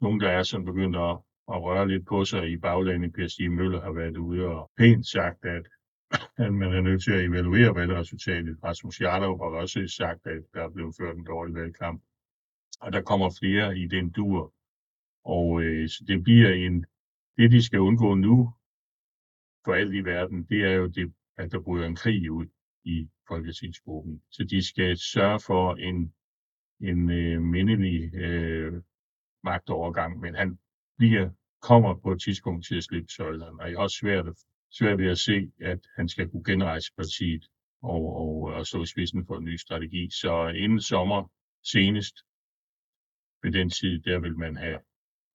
nogen 0.00 0.20
der 0.20 0.28
er 0.28 0.42
sådan 0.42 0.66
begyndt 0.66 0.96
at, 0.96 1.14
at 1.52 1.62
røre 1.66 1.88
lidt 1.88 2.06
på 2.06 2.24
sig 2.24 2.50
i 2.50 2.56
baglandet. 2.56 3.12
Per 3.12 3.26
Stig 3.26 3.52
Møller 3.52 3.80
har 3.80 3.92
været 3.92 4.16
ude 4.16 4.44
og 4.44 4.70
pænt 4.78 5.06
sagt, 5.06 5.44
at 5.44 5.66
at 6.44 6.54
man 6.54 6.72
er 6.72 6.80
nødt 6.80 7.02
til 7.04 7.12
at 7.12 7.24
evaluere 7.24 7.74
valgresultatet. 7.74 8.56
Rasmus 8.64 9.00
Jarlov 9.00 9.38
har 9.38 9.60
også 9.60 9.86
sagt, 9.88 10.26
at 10.26 10.42
der 10.54 10.62
er 10.64 10.70
blevet 10.70 10.94
ført 10.98 11.16
en 11.16 11.24
dårlig 11.24 11.54
valgkamp 11.54 12.02
og 12.80 12.92
der 12.92 13.02
kommer 13.02 13.30
flere 13.40 13.78
i 13.78 13.86
den 13.86 14.10
dur. 14.10 14.52
Og 15.24 15.62
øh, 15.62 15.88
så 15.88 16.04
det 16.08 16.22
bliver 16.24 16.52
en, 16.52 16.86
det 17.38 17.52
de 17.52 17.62
skal 17.62 17.80
undgå 17.80 18.14
nu, 18.14 18.52
for 19.64 19.74
alt 19.74 19.94
i 19.94 20.00
verden, 20.00 20.44
det 20.44 20.64
er 20.64 20.72
jo 20.72 20.86
det, 20.86 21.12
at 21.38 21.52
der 21.52 21.60
bryder 21.60 21.86
en 21.86 21.96
krig 21.96 22.30
ud 22.32 22.46
i 22.84 23.08
Folketingsgruppen. 23.28 24.22
Så 24.30 24.44
de 24.44 24.68
skal 24.68 24.98
sørge 24.98 25.40
for 25.46 25.74
en, 25.74 26.14
en 26.80 27.10
øh, 27.10 27.42
mindelig 27.42 28.14
øh, 28.14 28.82
magtovergang, 29.44 30.20
men 30.20 30.34
han 30.34 30.58
bliver, 30.98 31.30
kommer 31.62 31.94
på 31.94 32.12
et 32.12 32.20
tidspunkt 32.20 32.66
til 32.66 32.76
at 32.76 32.84
slippe 32.84 33.08
søjlerne, 33.08 33.60
og 33.60 33.70
jeg 33.70 33.78
har 33.78 33.82
også 33.82 33.96
svært, 33.96 34.26
svært 34.70 34.98
ved 34.98 35.10
at 35.10 35.18
se, 35.18 35.52
at 35.60 35.80
han 35.96 36.08
skal 36.08 36.28
kunne 36.28 36.44
genrejse 36.44 36.92
partiet 36.96 37.44
og, 37.82 38.16
og, 38.16 38.42
og 38.42 38.66
stå 38.66 38.82
i 38.82 38.86
spidsen 38.86 39.26
for 39.26 39.36
en 39.36 39.44
ny 39.44 39.56
strategi. 39.56 40.10
Så 40.10 40.48
inden 40.48 40.80
sommer 40.80 41.30
senest, 41.62 42.16
ved 43.42 43.52
den 43.52 43.70
tid, 43.70 44.00
der 44.00 44.18
vil 44.18 44.38
man 44.38 44.56
have, 44.56 44.78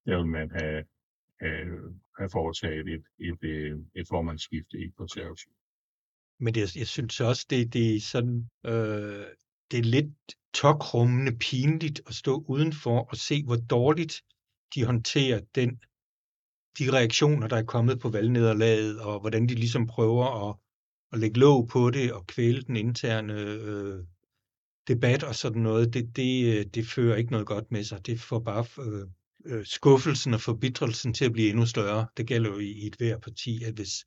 der 0.05 0.17
vil 0.17 0.27
man 0.27 0.51
have, 0.51 0.83
Øh, 1.43 1.67
have, 1.67 1.99
have 2.17 2.29
foretaget 2.29 2.87
et, 2.87 3.03
et, 3.19 3.27
et, 3.27 3.43
øh, 3.43 3.79
et 3.95 4.07
formandsskifte 4.07 4.77
i 4.77 4.89
konservativ. 4.97 5.51
Men 6.39 6.53
det, 6.53 6.75
jeg 6.75 6.87
synes 6.87 7.19
også, 7.19 7.45
det, 7.49 7.73
det 7.73 7.95
er 7.95 8.01
sådan, 8.01 8.49
øh, 8.65 9.25
det 9.71 9.79
er 9.79 9.83
lidt 9.83 10.13
tokrummende 10.53 11.37
pinligt 11.37 12.01
at 12.07 12.13
stå 12.13 12.45
udenfor 12.47 12.99
og 12.99 13.17
se, 13.17 13.43
hvor 13.43 13.55
dårligt 13.55 14.21
de 14.75 14.85
håndterer 14.85 15.39
den, 15.55 15.69
de 16.79 16.91
reaktioner, 16.97 17.47
der 17.47 17.57
er 17.57 17.63
kommet 17.63 17.99
på 17.99 18.09
valgnederlaget, 18.09 19.01
og 19.01 19.19
hvordan 19.19 19.49
de 19.49 19.55
ligesom 19.55 19.87
prøver 19.87 20.49
at, 20.49 20.55
at 21.11 21.19
lægge 21.19 21.39
låg 21.39 21.67
på 21.67 21.89
det 21.89 22.13
og 22.13 22.27
kvæle 22.27 22.61
den 22.61 22.75
interne 22.75 23.33
øh, 23.33 24.03
debat 24.87 25.23
og 25.23 25.35
sådan 25.35 25.61
noget, 25.61 25.93
det, 25.93 26.15
det, 26.15 26.57
øh, 26.57 26.65
det 26.65 26.87
fører 26.87 27.15
ikke 27.15 27.31
noget 27.31 27.47
godt 27.47 27.71
med 27.71 27.83
sig. 27.83 28.05
Det 28.05 28.19
får 28.19 28.39
bare 28.39 28.65
øh, 28.87 29.07
øh, 29.45 29.65
skuffelsen 29.65 30.33
og 30.33 30.41
forbitrelsen 30.41 31.13
til 31.13 31.25
at 31.25 31.33
blive 31.33 31.49
endnu 31.49 31.65
større. 31.65 32.07
Det 32.17 32.27
gælder 32.27 32.49
jo 32.49 32.59
i, 32.59 32.71
i 32.71 32.87
et 32.87 32.95
hver 32.95 33.17
parti, 33.17 33.63
at 33.63 33.73
hvis, 33.73 34.05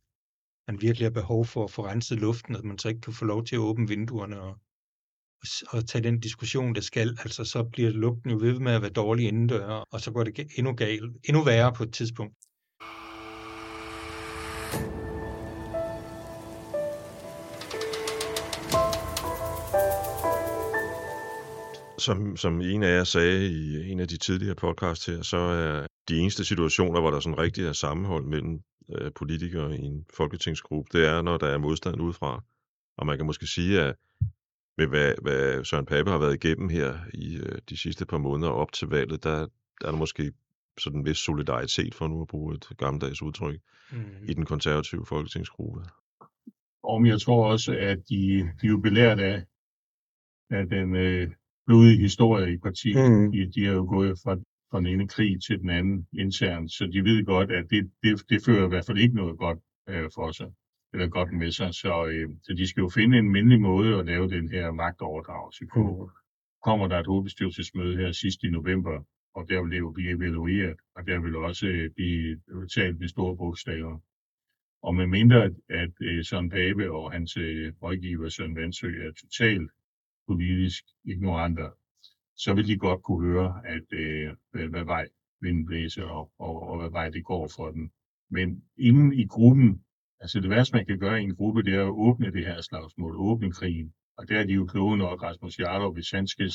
man 0.69 0.81
virkelig 0.81 1.07
har 1.07 1.11
behov 1.11 1.45
for 1.45 1.65
at 1.65 1.71
få 1.71 1.87
renset 1.87 2.21
luften, 2.21 2.57
at 2.57 2.65
man 2.65 2.79
så 2.79 2.89
ikke 2.89 3.01
kan 3.01 3.13
få 3.13 3.25
lov 3.25 3.45
til 3.45 3.57
at 3.57 3.61
åbne 3.61 3.89
vinduerne 3.89 4.41
og, 4.41 4.59
og 5.69 5.87
tage 5.89 6.05
den 6.05 6.21
diskussion, 6.21 6.75
der 6.75 6.81
skal, 6.81 7.19
altså 7.19 7.45
så 7.45 7.65
bliver 7.65 7.91
lugten 7.91 8.31
jo 8.31 8.39
ved 8.39 8.59
med 8.59 8.73
at 8.73 8.83
være 8.83 8.91
dårlig 8.91 9.29
indendør, 9.29 9.67
og 9.67 10.01
så 10.01 10.13
går 10.13 10.25
det 10.25 10.47
endnu, 10.57 10.75
galt, 10.75 11.17
endnu 11.29 11.45
værre 11.45 11.73
på 11.73 11.83
et 11.83 11.93
tidspunkt. 11.93 12.35
Som, 22.05 22.37
som 22.37 22.61
en 22.61 22.83
af 22.83 22.97
jer 22.97 23.05
sagde 23.05 23.47
i 23.47 23.91
en 23.91 24.01
af 24.01 24.09
de 24.09 24.17
tidligere 24.17 24.55
podcasts 24.55 25.07
her, 25.07 25.23
så 25.23 25.37
er 25.37 25.87
de 26.09 26.19
eneste 26.19 26.45
situationer, 26.45 27.01
hvor 27.01 27.11
der 27.11 27.21
sådan 27.21 27.39
rigtig 27.39 27.65
er 27.65 27.73
sammenhold 27.73 28.25
mellem 28.25 28.61
øh, 28.95 29.13
politikere 29.13 29.77
i 29.77 29.83
en 29.83 30.07
folketingsgruppe, 30.17 30.99
det 30.99 31.09
er, 31.09 31.23
når 31.23 31.39
der 31.39 31.47
er 31.47 31.59
modstand 31.59 32.01
udefra. 32.01 32.43
Og 32.97 33.07
man 33.07 33.17
kan 33.17 33.27
måske 33.27 33.47
sige, 33.47 33.81
at 33.81 33.95
med 34.79 34.87
hvad, 34.87 35.15
hvad 35.23 35.65
Søren 35.65 35.87
Pape 35.87 36.11
har 36.11 36.19
været 36.19 36.45
igennem 36.45 36.69
her 36.69 36.99
i 37.15 37.37
øh, 37.37 37.59
de 37.69 37.77
sidste 37.77 38.07
par 38.07 38.19
måneder 38.19 38.51
op 38.51 38.73
til 38.73 38.89
valget, 38.89 39.25
der, 39.25 39.39
der 39.81 39.87
er 39.87 39.91
der 39.91 39.99
måske 39.99 40.33
sådan 40.79 41.01
en 41.01 41.07
vis 41.07 41.19
solidaritet, 41.19 41.95
for 41.95 42.09
nu 42.09 42.23
at 42.23 42.29
bruge 42.29 42.55
et 42.55 42.69
gammeldags 42.79 43.23
udtryk, 43.23 43.61
mm. 43.93 44.25
i 44.29 44.35
den 44.35 44.45
konservative 44.45 45.07
folketingsgruppe. 45.07 45.81
Og 46.83 47.07
jeg 47.07 47.21
tror 47.21 47.51
også, 47.53 47.73
at 47.73 47.99
de, 48.09 48.53
de 48.61 48.67
er 48.67 48.71
jo 48.71 48.79
belært 48.79 49.21
af, 49.21 49.45
af 50.51 50.67
den 50.69 50.97
øh, 50.97 51.31
blodige 51.67 52.01
historie 52.01 52.55
i 52.55 52.59
partiet. 52.59 53.11
Mm. 53.11 53.33
De, 53.33 53.53
de 53.55 53.65
har 53.65 53.73
jo 53.73 53.87
gået 53.89 54.19
fra, 54.25 54.35
fra 54.71 54.79
den 54.79 54.87
ene 54.87 55.09
krig 55.09 55.43
til 55.43 55.61
den 55.61 55.71
anden 55.71 56.07
internt, 56.13 56.73
så 56.73 56.87
de 56.93 57.05
ved 57.05 57.25
godt, 57.25 57.51
at 57.51 57.65
det, 57.71 57.91
det, 58.03 58.23
det 58.31 58.43
fører 58.47 58.67
i 58.67 58.69
hvert 58.69 58.87
fald 58.87 58.99
ikke 58.99 59.15
noget 59.15 59.39
godt 59.39 59.59
øh, 59.89 60.11
for 60.15 60.33
sig, 60.33 60.51
eller 60.93 61.07
godt 61.09 61.33
med 61.33 61.51
sig. 61.51 61.75
Så, 61.75 62.07
øh, 62.07 62.29
så 62.43 62.55
de 62.55 62.67
skal 62.67 62.81
jo 62.81 62.89
finde 62.89 63.19
en 63.19 63.33
mindelig 63.33 63.61
måde 63.61 63.99
at 63.99 64.07
lave 64.07 64.29
den 64.29 64.49
her 64.49 64.71
magtoverdragelse 64.73 65.65
på. 65.75 65.83
Mm. 65.83 66.11
Kommer 66.65 66.89
der 66.89 66.99
et 67.01 67.07
hovedbestyrelsesmøde 67.07 67.97
her 67.97 68.13
sidst 68.13 68.43
i 68.43 68.51
november, 68.51 69.05
og 69.35 69.49
der 69.49 69.63
vil 69.63 69.71
det 69.71 69.79
jo 69.79 69.91
blive 69.91 70.11
evalueret, 70.11 70.77
og 70.97 71.07
der 71.07 71.21
vil 71.21 71.37
også 71.37 71.67
øh, 71.67 71.91
blive 71.97 72.41
talt 72.75 72.99
med 73.01 73.09
store 73.09 73.37
bogstaver. 73.37 73.99
Og 74.83 74.95
med 74.95 75.07
mindre, 75.07 75.45
at, 75.45 75.55
at 75.69 75.95
øh, 76.01 76.25
Søren 76.25 76.51
Pape 76.51 76.93
og 76.93 77.13
hans 77.13 77.37
øh, 77.37 77.73
rådgiver 77.83 78.29
Søren 78.29 78.57
Vandsø 78.57 78.89
er 79.07 79.13
totalt 79.13 79.71
politisk 80.27 80.85
ignoranter, 81.05 81.71
så 82.37 82.55
vil 82.55 82.67
de 82.67 82.79
godt 82.79 83.03
kunne 83.03 83.27
høre, 83.31 83.63
at 83.67 83.93
øh, 83.93 84.71
hvad 84.71 84.85
vej 84.85 85.09
vinden 85.41 85.67
blæser 85.67 86.05
og, 86.05 86.33
og, 86.39 86.63
og 86.69 86.81
hvad 86.81 86.91
vej 86.91 87.09
det 87.11 87.25
går 87.25 87.49
for 87.57 87.71
den. 87.71 87.91
Men 88.31 88.65
inden 88.79 89.13
i 89.13 89.27
gruppen, 89.27 89.85
altså 90.21 90.41
det 90.41 90.51
værste 90.51 90.77
man 90.77 90.87
kan 90.87 90.99
gøre 90.99 91.21
i 91.21 91.25
en 91.25 91.37
gruppe, 91.37 91.63
det 91.63 91.75
er 91.75 91.85
at 91.85 91.91
åbne 92.07 92.33
det 92.33 92.47
her 92.47 92.61
slagsmål, 92.61 93.17
åbne 93.17 93.53
krigen. 93.53 93.93
Og 94.17 94.29
der 94.29 94.39
er 94.41 94.45
de 94.47 94.53
jo 94.53 94.67
kloge 94.67 94.97
nok, 94.97 95.23
Rasmus 95.23 95.59
Jarlov, 95.59 95.93
hvis 95.95 96.11
han 96.11 96.27
skal 96.27 96.51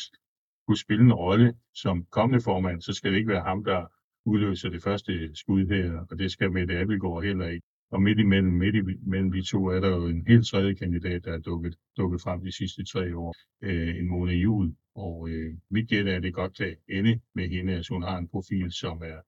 kunne 0.67 0.77
spille 0.77 1.05
en 1.05 1.13
rolle 1.13 1.53
som 1.73 2.05
kommende 2.05 2.43
formand, 2.43 2.81
så 2.81 2.93
skal 2.93 3.11
det 3.11 3.17
ikke 3.17 3.29
være 3.29 3.43
ham, 3.43 3.63
der 3.63 3.85
udløser 4.25 4.69
det 4.69 4.83
første 4.83 5.35
skud 5.35 5.65
her, 5.65 6.05
og 6.11 6.19
det 6.19 6.31
skal 6.31 6.51
Mette 6.51 6.79
Abelgaard 6.79 7.23
heller 7.23 7.47
ikke. 7.47 7.67
Og 7.91 8.01
midt 8.01 8.19
imellem, 8.19 8.53
midt 8.53 8.75
imellem 8.75 9.31
de 9.31 9.41
to 9.41 9.65
er 9.65 9.79
der 9.79 9.89
jo 9.89 10.05
en 10.07 10.27
helt 10.27 10.47
tredje 10.47 10.73
kandidat, 10.73 11.25
der 11.25 11.33
er 11.33 11.39
dukket, 11.39 11.75
dukket 11.97 12.21
frem 12.21 12.43
de 12.43 12.51
sidste 12.51 12.85
tre 12.85 13.17
år, 13.17 13.35
øh, 13.61 13.95
en 13.95 14.07
måned 14.07 14.35
jul. 14.35 14.75
Og 14.95 15.29
øh, 15.29 15.53
mit 15.69 15.89
gæt 15.89 16.07
er, 16.07 16.15
at 16.15 16.23
det 16.23 16.33
godt 16.33 16.57
kan 16.57 16.75
ende 16.89 17.19
med 17.35 17.49
hende, 17.49 17.73
at 17.73 17.87
hun 17.89 18.03
har 18.03 18.17
en 18.17 18.27
profil, 18.27 18.71
som 18.71 19.01
er, 19.01 19.21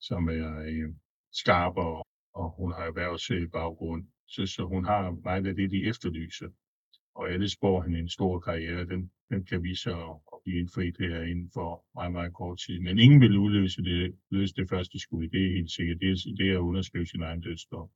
som 0.00 0.28
er 0.28 0.58
øh, 0.58 0.94
skarp, 1.32 1.76
og, 1.76 2.06
og 2.34 2.50
hun 2.50 2.72
har 2.72 2.82
erhvervsbaggrund. 2.82 4.04
Så, 4.26 4.46
så 4.46 4.64
hun 4.64 4.84
har 4.84 5.10
meget 5.10 5.46
af 5.46 5.54
det, 5.54 5.70
de 5.70 5.84
efterlyser. 5.84 6.48
Og 7.14 7.30
alle 7.30 7.48
spår 7.48 7.82
hende 7.82 7.98
en 7.98 8.08
stor 8.08 8.40
karriere, 8.40 8.84
den, 8.84 9.10
den 9.30 9.44
kan 9.44 9.62
vi 9.62 9.74
så 9.74 10.20
at 10.32 10.38
blive 10.44 10.58
indfriet 10.60 10.96
her 10.98 11.22
inden 11.22 11.50
for 11.54 11.84
meget, 11.94 12.12
meget 12.12 12.34
kort 12.34 12.58
tid. 12.58 12.80
Men 12.80 12.98
ingen 12.98 13.20
vil 13.20 13.36
udløse 13.38 13.82
det, 13.82 14.14
løse 14.30 14.54
det 14.54 14.68
første 14.68 14.98
skud, 14.98 15.28
det 15.28 15.46
er 15.46 15.52
helt 15.56 15.70
sikkert. 15.70 15.98
Det 16.00 16.10
er, 16.10 16.34
det 16.38 16.50
er 16.50 16.54
at 16.54 16.68
underskrive 16.70 17.06
sin 17.06 17.22
egen 17.22 17.40
dødsdom. 17.40 17.88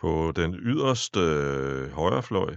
På 0.00 0.32
den 0.36 0.54
yderste 0.54 1.20
øh, 1.20 1.90
højrefløj 1.90 2.56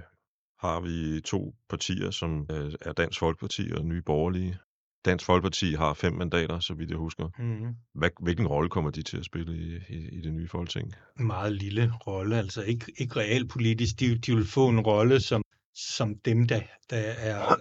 har 0.59 0.79
vi 0.79 1.21
to 1.21 1.55
partier, 1.69 2.11
som 2.11 2.47
øh, 2.51 2.73
er 2.81 2.93
Dansk 2.93 3.19
Folkeparti 3.19 3.71
og 3.77 3.85
Nye 3.85 4.01
Borgerlige. 4.01 4.57
Dansk 5.05 5.25
Folkeparti 5.25 5.71
har 5.73 5.93
fem 5.93 6.13
mandater, 6.13 6.59
så 6.59 6.73
vidt 6.73 6.89
jeg 6.89 6.97
husker. 6.97 7.29
Mm. 7.39 7.75
Hvad, 7.93 8.09
hvilken 8.19 8.47
rolle 8.47 8.69
kommer 8.69 8.91
de 8.91 9.01
til 9.01 9.17
at 9.17 9.25
spille 9.25 9.57
i, 9.57 9.93
i, 9.95 10.09
i 10.17 10.21
det 10.21 10.33
nye 10.33 10.47
folketing? 10.47 10.93
En 11.19 11.27
meget 11.27 11.53
lille 11.53 11.91
rolle, 12.07 12.37
altså 12.37 12.63
ikke, 12.63 12.85
ikke 12.97 13.15
realpolitisk. 13.15 13.99
De, 13.99 14.17
de 14.17 14.35
vil 14.35 14.45
få 14.45 14.69
en 14.69 14.79
rolle 14.79 15.19
som 15.19 15.40
som 15.75 16.15
dem, 16.25 16.47
der, 16.47 16.61
der 16.89 16.97
er 16.97 17.55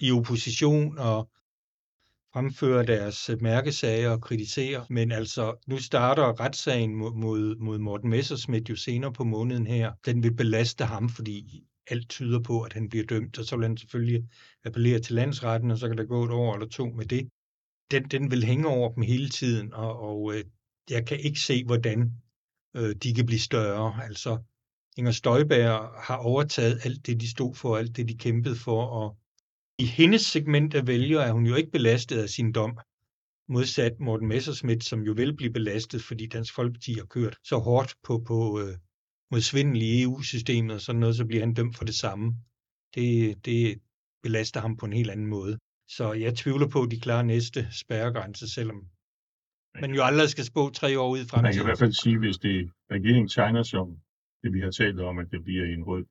i 0.00 0.10
opposition 0.10 0.98
og 0.98 1.30
fremfører 2.34 2.82
deres 2.82 3.30
øh, 3.30 3.42
mærkesager 3.42 4.10
og 4.10 4.20
kritiserer. 4.20 4.84
Men 4.90 5.12
altså, 5.12 5.54
nu 5.66 5.78
starter 5.78 6.40
retssagen 6.40 6.94
mod, 6.94 7.14
mod, 7.14 7.56
mod 7.56 7.78
Morten 7.78 8.10
Messersmith 8.10 8.70
jo 8.70 8.76
senere 8.76 9.12
på 9.12 9.24
måneden 9.24 9.66
her. 9.66 9.92
Den 10.06 10.22
vil 10.22 10.34
belaste 10.34 10.84
ham, 10.84 11.08
fordi 11.08 11.64
alt 11.86 12.08
tyder 12.08 12.40
på, 12.40 12.62
at 12.62 12.72
han 12.72 12.88
bliver 12.88 13.04
dømt, 13.04 13.38
og 13.38 13.44
så 13.44 13.56
vil 13.56 13.66
han 13.66 13.76
selvfølgelig 13.76 14.28
appellere 14.64 14.98
til 14.98 15.14
landsretten, 15.14 15.70
og 15.70 15.78
så 15.78 15.88
kan 15.88 15.98
der 15.98 16.04
gå 16.04 16.24
et 16.24 16.30
år 16.30 16.54
eller 16.54 16.68
to 16.68 16.86
med 16.86 17.06
det. 17.06 17.28
Den, 17.90 18.04
den 18.04 18.30
vil 18.30 18.44
hænge 18.44 18.68
over 18.68 18.94
dem 18.94 19.02
hele 19.02 19.28
tiden, 19.28 19.74
og, 19.74 20.00
og 20.00 20.34
øh, 20.34 20.44
jeg 20.90 21.06
kan 21.06 21.20
ikke 21.20 21.40
se, 21.40 21.64
hvordan 21.64 22.12
øh, 22.76 22.94
de 23.02 23.14
kan 23.14 23.26
blive 23.26 23.40
større. 23.40 24.04
Altså, 24.04 24.38
Inger 24.96 25.12
Støjberg 25.12 26.02
har 26.02 26.16
overtaget 26.16 26.80
alt 26.84 27.06
det, 27.06 27.20
de 27.20 27.30
stod 27.30 27.54
for, 27.54 27.76
alt 27.76 27.96
det, 27.96 28.08
de 28.08 28.18
kæmpede 28.18 28.56
for, 28.56 28.86
og 28.86 29.18
i 29.78 29.86
hendes 29.86 30.22
segment 30.22 30.74
af 30.74 30.86
vælgere 30.86 31.24
er 31.24 31.32
hun 31.32 31.46
jo 31.46 31.54
ikke 31.54 31.70
belastet 31.70 32.22
af 32.22 32.28
sin 32.28 32.52
dom, 32.52 32.78
modsat 33.48 34.00
Morten 34.00 34.28
Messerschmidt, 34.28 34.84
som 34.84 35.02
jo 35.02 35.12
vil 35.12 35.36
blive 35.36 35.52
belastet, 35.52 36.02
fordi 36.02 36.26
Dansk 36.26 36.54
Folkeparti 36.54 36.94
har 36.94 37.04
kørt 37.04 37.36
så 37.44 37.58
hårdt 37.58 37.94
på, 38.02 38.18
på 38.26 38.60
øh, 38.60 38.76
mod 39.30 39.40
svindel 39.40 39.82
i 39.82 40.02
EU-systemet 40.02 40.74
og 40.74 40.80
sådan 40.80 41.00
noget, 41.00 41.16
så 41.16 41.24
bliver 41.24 41.42
han 41.42 41.54
dømt 41.54 41.76
for 41.76 41.84
det 41.84 41.94
samme. 41.94 42.34
Det, 42.94 43.44
det 43.44 43.78
belaster 44.22 44.60
ham 44.60 44.76
på 44.76 44.86
en 44.86 44.92
helt 44.92 45.10
anden 45.10 45.26
måde. 45.26 45.58
Så 45.88 46.12
jeg 46.12 46.36
tvivler 46.36 46.68
på, 46.68 46.82
at 46.82 46.90
de 46.90 47.00
klarer 47.00 47.22
næste 47.22 47.68
spærregrænse, 47.72 48.48
selvom 48.48 48.86
man 49.80 49.94
jo 49.94 50.02
aldrig 50.02 50.28
skal 50.28 50.44
spå 50.44 50.70
tre 50.70 51.00
år 51.00 51.10
ud 51.10 51.18
i 51.18 51.24
fremtiden. 51.24 51.42
Man 51.42 51.52
kan 51.52 51.62
i 51.62 51.64
hvert 51.64 51.78
fald 51.78 51.92
sige, 51.92 52.18
hvis 52.18 52.38
det 52.38 52.70
regeringen 52.90 53.28
tegner 53.28 53.62
som 53.62 53.98
vi 54.52 54.60
har 54.60 54.70
talt 54.70 55.00
om, 55.00 55.18
at 55.18 55.30
det 55.30 55.44
bliver 55.44 55.64
en 55.64 55.84
rød, 55.84 56.04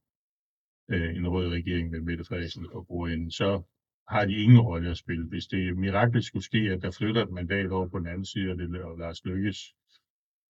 øh, 0.92 1.16
en 1.16 1.28
rød 1.28 1.48
regering 1.50 1.90
med 1.92 2.02
Mette 2.02 2.24
Frederiksen 2.24 2.66
og 2.72 2.88
bordenden, 2.88 3.32
så 3.32 3.62
har 4.08 4.26
de 4.26 4.34
ingen 4.44 4.60
rolle 4.60 4.90
at 4.90 4.98
spille. 4.98 5.28
Hvis 5.28 5.46
det 5.46 5.78
miraklet 5.78 6.24
skulle 6.24 6.44
ske, 6.44 6.58
at 6.58 6.82
der 6.82 6.92
flytter 6.92 7.24
et 7.24 7.32
mandat 7.32 7.72
over 7.72 7.88
på 7.88 8.00
den 8.00 8.08
anden 8.08 8.26
side, 8.26 8.52
og, 8.52 8.58
det, 8.58 8.82
og 8.82 8.98
Lars 8.98 9.26
Lykkes 9.26 9.76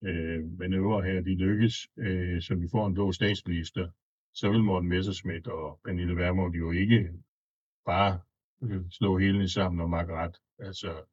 øh, 0.04 0.60
manøvre 0.60 1.04
her, 1.04 1.22
de 1.22 1.36
lykkes, 1.36 1.88
øh, 1.98 2.42
så 2.42 2.56
vi 2.56 2.68
får 2.72 2.88
en 2.88 2.94
blå 2.94 3.12
statsminister, 3.12 3.90
så 4.34 4.52
vil 4.52 4.64
Morten 4.64 4.90
Messerschmidt 4.90 5.48
og 5.48 5.80
Pernille 5.86 6.16
Vermund 6.16 6.56
jo 6.56 6.72
ikke 6.72 7.10
bare 7.86 8.20
slå 8.92 9.18
hele 9.18 9.50
sammen 9.50 9.82
og 9.82 9.90
makke 9.90 10.14
ret. 10.14 10.36
Altså, 10.60 11.04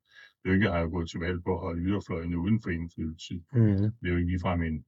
Lykke 0.45 0.69
har 0.69 0.81
jo 0.81 0.89
gået 0.89 1.11
til 1.11 1.21
valg 1.21 1.45
på 1.45 1.55
at 1.55 1.61
holde 1.61 1.83
yderfløjene 1.83 2.39
uden 2.39 2.63
for 2.63 2.71
indflydelse. 2.71 3.35
Mm. 3.53 3.77
Det 3.77 4.07
er 4.07 4.11
jo 4.11 4.17
ikke 4.17 4.31
ligefrem 4.31 4.63
en, 4.63 4.85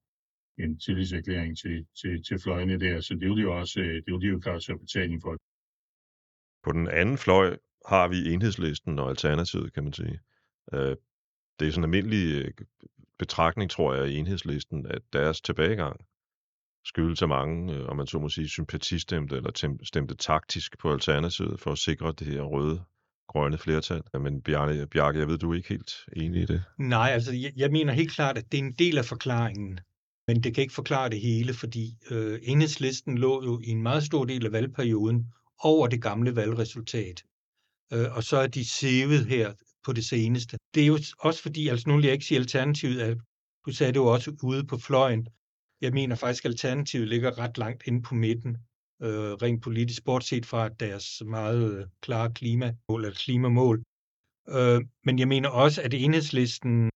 en 0.59 0.79
tillidserklæring 0.79 1.59
til, 1.59 1.87
til, 2.01 2.25
til 2.25 2.39
fløjene 2.39 2.81
der, 2.81 3.01
så 3.01 3.15
det 3.15 3.29
vil 3.29 3.37
de 3.37 3.43
jo 3.43 3.59
også, 3.59 3.81
øh, 3.81 3.95
det 3.95 4.13
vil 4.13 4.21
de 4.21 4.27
jo 4.27 4.39
klare 4.39 4.61
sig 4.61 4.81
betaling 4.81 5.23
for. 5.23 5.37
På 6.65 6.73
den 6.73 6.89
anden 6.89 7.19
fløj 7.19 7.59
har 7.87 8.09
vi 8.09 8.33
enhedslisten 8.33 8.99
og 8.99 9.11
alternativet, 9.11 9.73
kan 9.73 9.85
man 9.85 9.93
sige. 9.93 10.21
Øh, 10.73 10.97
det 11.59 11.69
er 11.69 11.73
sådan 11.73 11.81
en 11.81 11.85
almindelig 11.85 12.45
øh, 12.45 12.51
betragtning, 13.19 13.71
tror 13.71 13.95
jeg, 13.95 14.09
i 14.09 14.17
enhedslisten, 14.17 14.87
at 14.87 15.03
deres 15.13 15.41
tilbagegang 15.41 16.01
skyldes 16.85 17.23
af 17.23 17.29
mange, 17.29 17.87
om 17.87 17.97
man 17.97 18.07
så 18.07 18.19
må 18.19 18.29
sige, 18.29 18.49
sympatistemte 18.49 19.37
eller 19.37 19.77
stemte 19.83 20.15
taktisk 20.15 20.79
på 20.79 20.93
alternativet 20.93 21.61
for 21.61 21.73
at 21.73 21.79
sikre 21.79 22.15
det 22.19 22.27
her 22.27 22.43
røde 22.43 22.85
grønne 23.29 23.59
flertal. 23.59 24.03
Men 24.21 24.43
Bjarne, 24.43 24.87
Bjarke, 24.87 25.19
jeg 25.19 25.29
ved, 25.29 25.39
du 25.39 25.51
er 25.51 25.57
ikke 25.57 25.69
helt 25.69 25.93
enig 26.17 26.43
i 26.43 26.47
det. 26.47 26.65
Nej, 26.79 27.09
altså 27.11 27.33
jeg, 27.33 27.53
jeg 27.57 27.71
mener 27.71 27.93
helt 27.93 28.13
klart, 28.13 28.39
at 28.39 28.53
det 28.53 28.61
er 28.61 28.65
en 28.65 28.73
del 28.73 28.99
af 28.99 29.05
forklaringen. 29.05 29.81
Men 30.29 30.43
det 30.43 30.55
kan 30.55 30.63
ikke 30.63 30.75
forklare 30.75 31.11
det 31.11 31.21
hele, 31.21 31.55
fordi 31.55 31.95
øh, 32.11 32.41
enhedslisten 32.43 33.19
lå 33.19 33.45
jo 33.45 33.61
i 33.65 33.69
en 33.69 33.83
meget 33.83 34.03
stor 34.03 34.25
del 34.25 34.47
af 34.47 34.53
valgperioden 34.53 35.27
over 35.59 35.87
det 35.87 36.03
gamle 36.03 36.37
valgresultat. 36.37 37.25
Øh, 37.93 38.17
og 38.17 38.25
så 38.25 38.37
er 38.37 38.47
de 38.47 38.65
sævet 38.65 39.27
her 39.27 39.53
på 39.85 39.93
det 39.93 40.05
seneste. 40.05 40.59
Det 40.75 40.83
er 40.83 40.87
jo 40.87 40.99
også 41.19 41.43
fordi, 41.43 41.69
altså 41.69 41.89
nu 41.89 41.97
vil 41.97 42.05
jeg 42.05 42.13
ikke 42.13 42.25
sige 42.25 42.39
alternativet, 42.39 43.01
at 43.01 43.19
du 43.67 43.73
sagde 43.73 43.93
det 43.93 43.99
jo 43.99 44.07
også 44.07 44.37
ude 44.43 44.65
på 44.67 44.79
fløjen. 44.79 45.29
Jeg 45.81 45.93
mener 45.93 46.17
faktisk, 46.17 46.45
at 46.45 46.51
alternativet 46.51 47.09
ligger 47.09 47.39
ret 47.39 47.59
langt 47.59 47.83
inde 47.87 48.03
på 48.03 48.15
midten, 48.15 48.57
øh, 49.03 49.33
rent 49.33 49.63
politisk, 49.63 50.05
bortset 50.05 50.47
fra 50.47 50.69
deres 50.69 51.23
meget 51.27 51.79
øh, 51.79 51.87
klare 52.01 52.33
klimamål 52.33 53.05
eller 53.05 53.19
klimamål. 53.25 53.83
Øh, 54.49 54.81
men 55.05 55.19
jeg 55.19 55.29
mener 55.29 55.49
også, 55.49 55.83
at 55.83 55.95
enhedslisten 55.95 56.91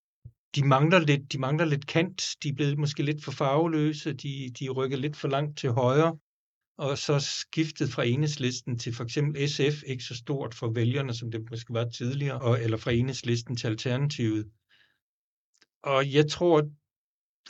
de 0.54 0.66
mangler 0.66 0.98
lidt, 0.98 1.32
de 1.32 1.38
mangler 1.38 1.64
lidt 1.64 1.86
kant. 1.86 2.36
De 2.42 2.48
er 2.48 2.54
blevet 2.54 2.78
måske 2.78 3.02
lidt 3.02 3.24
for 3.24 3.32
farveløse. 3.32 4.12
De, 4.12 4.50
de 4.60 4.68
rykker 4.68 4.96
lidt 4.96 5.16
for 5.16 5.28
langt 5.28 5.58
til 5.58 5.70
højre. 5.70 6.18
Og 6.78 6.98
så 6.98 7.18
skiftet 7.20 7.92
fra 7.92 8.04
enhedslisten 8.04 8.78
til 8.78 8.94
for 8.94 9.04
eksempel 9.04 9.48
SF, 9.48 9.82
ikke 9.86 10.04
så 10.04 10.16
stort 10.16 10.54
for 10.54 10.70
vælgerne, 10.70 11.14
som 11.14 11.30
det 11.30 11.50
måske 11.50 11.74
var 11.74 11.88
tidligere, 11.88 12.40
og, 12.40 12.62
eller 12.62 12.76
fra 12.76 12.92
enhedslisten 12.92 13.56
til 13.56 13.66
Alternativet. 13.66 14.50
Og 15.82 16.12
jeg 16.12 16.30
tror, 16.30 16.62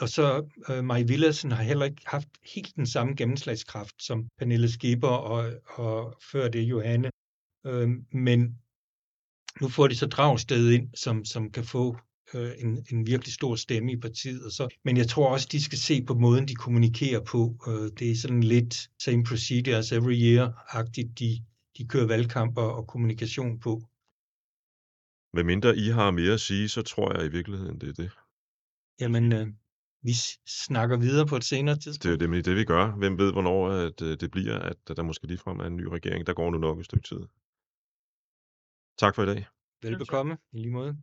og 0.00 0.08
så 0.08 0.48
øh, 0.70 0.84
Maj 0.84 1.02
Villadsen 1.02 1.52
har 1.52 1.62
heller 1.62 1.84
ikke 1.84 2.02
haft 2.06 2.28
helt 2.54 2.76
den 2.76 2.86
samme 2.86 3.14
gennemslagskraft 3.14 4.02
som 4.02 4.28
Pernille 4.38 4.70
Skipper 4.70 5.08
og, 5.08 5.52
og 5.64 6.18
før 6.32 6.48
det 6.48 6.62
Johanne. 6.62 7.10
Øh, 7.66 7.88
men 8.12 8.58
nu 9.60 9.68
får 9.68 9.88
de 9.88 9.96
så 9.96 10.06
Dragsted 10.06 10.70
ind, 10.70 10.88
som, 10.94 11.24
som 11.24 11.50
kan 11.50 11.64
få 11.64 11.96
øh, 12.36 12.52
en, 12.58 12.86
en 12.90 13.06
virkelig 13.06 13.34
stor 13.34 13.54
stemme 13.56 13.92
i 13.92 13.96
partiet. 13.96 14.44
Og 14.44 14.52
så. 14.52 14.68
Men 14.84 14.96
jeg 14.96 15.08
tror 15.08 15.32
også, 15.32 15.48
de 15.52 15.62
skal 15.64 15.78
se 15.78 16.02
på 16.02 16.14
måden, 16.14 16.48
de 16.48 16.54
kommunikerer 16.54 17.20
på. 17.20 17.56
Øh, 17.68 17.90
det 17.98 18.10
er 18.10 18.16
sådan 18.16 18.42
lidt 18.42 18.74
same 19.02 19.24
procedure 19.24 19.76
as 19.76 19.92
every 19.92 20.16
year-agtigt, 20.26 21.12
de, 21.20 21.44
de 21.78 21.88
kører 21.88 22.06
valgkamper 22.06 22.62
og 22.62 22.86
kommunikation 22.86 23.60
på. 23.60 23.82
Hvad 25.32 25.44
mindre 25.44 25.76
I 25.76 25.88
har 25.88 26.10
mere 26.10 26.32
at 26.32 26.40
sige, 26.40 26.68
så 26.68 26.82
tror 26.82 27.16
jeg 27.16 27.26
i 27.26 27.28
virkeligheden, 27.28 27.80
det 27.80 27.88
er 27.88 27.92
det. 27.92 28.10
Jamen, 29.00 29.32
øh, 29.32 29.46
vi 30.02 30.12
snakker 30.66 30.96
videre 30.96 31.26
på 31.26 31.36
et 31.36 31.44
senere 31.44 31.76
tidspunkt. 31.76 32.02
Det 32.02 32.26
er 32.26 32.28
jo 32.28 32.34
det, 32.34 32.44
det, 32.44 32.56
vi 32.56 32.64
gør. 32.64 32.96
Hvem 32.96 33.18
ved, 33.18 33.32
hvornår 33.32 33.68
at, 33.68 34.02
øh, 34.02 34.20
det 34.20 34.30
bliver, 34.30 34.58
at 34.58 34.76
der 34.96 35.02
måske 35.02 35.26
ligefrem 35.26 35.60
er 35.60 35.64
en 35.64 35.76
ny 35.76 35.86
regering. 35.86 36.26
Der 36.26 36.34
går 36.34 36.50
nu 36.50 36.58
nok 36.58 36.78
et 36.78 36.84
stykke 36.84 37.08
tid. 37.08 37.20
Tak 38.98 39.14
for 39.14 39.22
i 39.22 39.26
dag. 39.26 39.46
Velbekomme, 39.82 40.38
i 40.52 40.58
lige 40.58 40.70
måde. 40.70 40.96